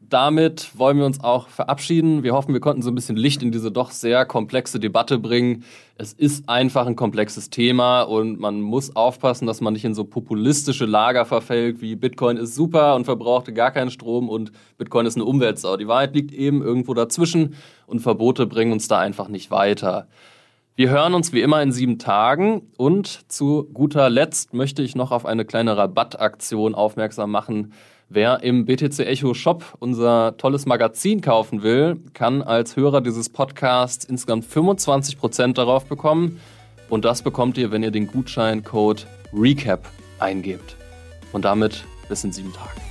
damit 0.10 0.78
wollen 0.78 0.98
wir 0.98 1.06
uns 1.06 1.24
auch 1.24 1.48
verabschieden. 1.48 2.24
Wir 2.24 2.34
hoffen, 2.34 2.54
wir 2.54 2.60
konnten 2.60 2.82
so 2.82 2.89
ein 2.89 2.95
bisschen 2.95 3.15
Licht 3.15 3.43
in 3.43 3.52
diese 3.52 3.72
doch 3.72 3.91
sehr 3.91 4.26
komplexe 4.26 4.80
Debatte 4.80 5.19
bringen. 5.19 5.63
Es 5.98 6.13
ist 6.13 6.50
einfach 6.50 6.88
ein 6.88 6.95
komplexes 6.95 7.50
Thema 7.50 8.02
und 8.02 8.39
man 8.39 8.62
muss 8.62 8.95
aufpassen, 8.95 9.45
dass 9.45 9.62
man 9.62 9.74
nicht 9.74 9.86
in 9.86 9.93
so 9.93 10.04
populistische 10.04 10.86
Lager 10.86 11.26
verfällt, 11.26 11.82
wie 11.82 11.95
Bitcoin 11.95 12.38
ist 12.38 12.56
super 12.56 12.95
und 12.95 13.06
verbrauchte 13.06 13.54
gar 13.54 13.72
keinen 13.72 13.91
Strom 13.91 14.30
und 14.30 14.52
Bitcoin 14.78 15.06
ist 15.06 15.15
eine 15.15 15.26
Umweltsau. 15.26 15.78
Die 15.78 15.88
Wahrheit 15.88 16.15
liegt 16.15 16.32
eben 16.32 16.62
irgendwo 16.62 16.93
dazwischen 16.93 17.56
und 17.86 18.00
Verbote 18.00 18.48
bringen 18.48 18.72
uns 18.72 18.88
da 18.88 19.00
einfach 19.00 19.28
nicht 19.28 19.52
weiter. 19.52 20.08
Wir 20.80 20.89
hören 20.89 21.13
uns 21.13 21.34
wie 21.34 21.41
immer 21.41 21.62
in 21.62 21.74
sieben 21.74 22.00
Tagen 22.00 22.62
und 22.78 23.30
zu 23.30 23.69
guter 23.74 24.10
Letzt 24.10 24.54
möchte 24.54 24.82
ich 24.82 24.95
noch 24.95 25.12
auf 25.12 25.26
eine 25.26 25.43
kleine 25.43 25.76
Rabattaktion 25.76 26.74
aufmerksam 26.74 27.32
machen. 27.32 27.74
Wer 28.12 28.41
im 28.41 28.65
BTC 28.65 29.02
Echo 29.02 29.36
Shop 29.36 29.63
unser 29.78 30.36
tolles 30.38 30.65
Magazin 30.65 31.22
kaufen 31.22 31.62
will, 31.62 31.98
kann 32.15 32.41
als 32.41 32.76
Hörer 32.76 33.02
dieses 33.02 33.30
Podcasts 33.30 34.04
insgesamt 34.04 34.45
25% 34.45 35.54
darauf 35.54 35.86
bekommen. 35.86 36.39
Und 36.89 37.06
das 37.06 37.22
bekommt 37.22 37.60
ihr, 37.60 37.72
wenn 37.72 37.84
ihr 37.84 37.91
den 37.91 38.08
Gutscheincode 38.08 39.06
RECAP 39.32 39.88
eingebt. 40.17 40.76
Und 41.34 41.45
damit 41.45 41.84
bis 42.08 42.24
in 42.24 42.32
sieben 42.32 42.52
Tagen. 42.52 42.88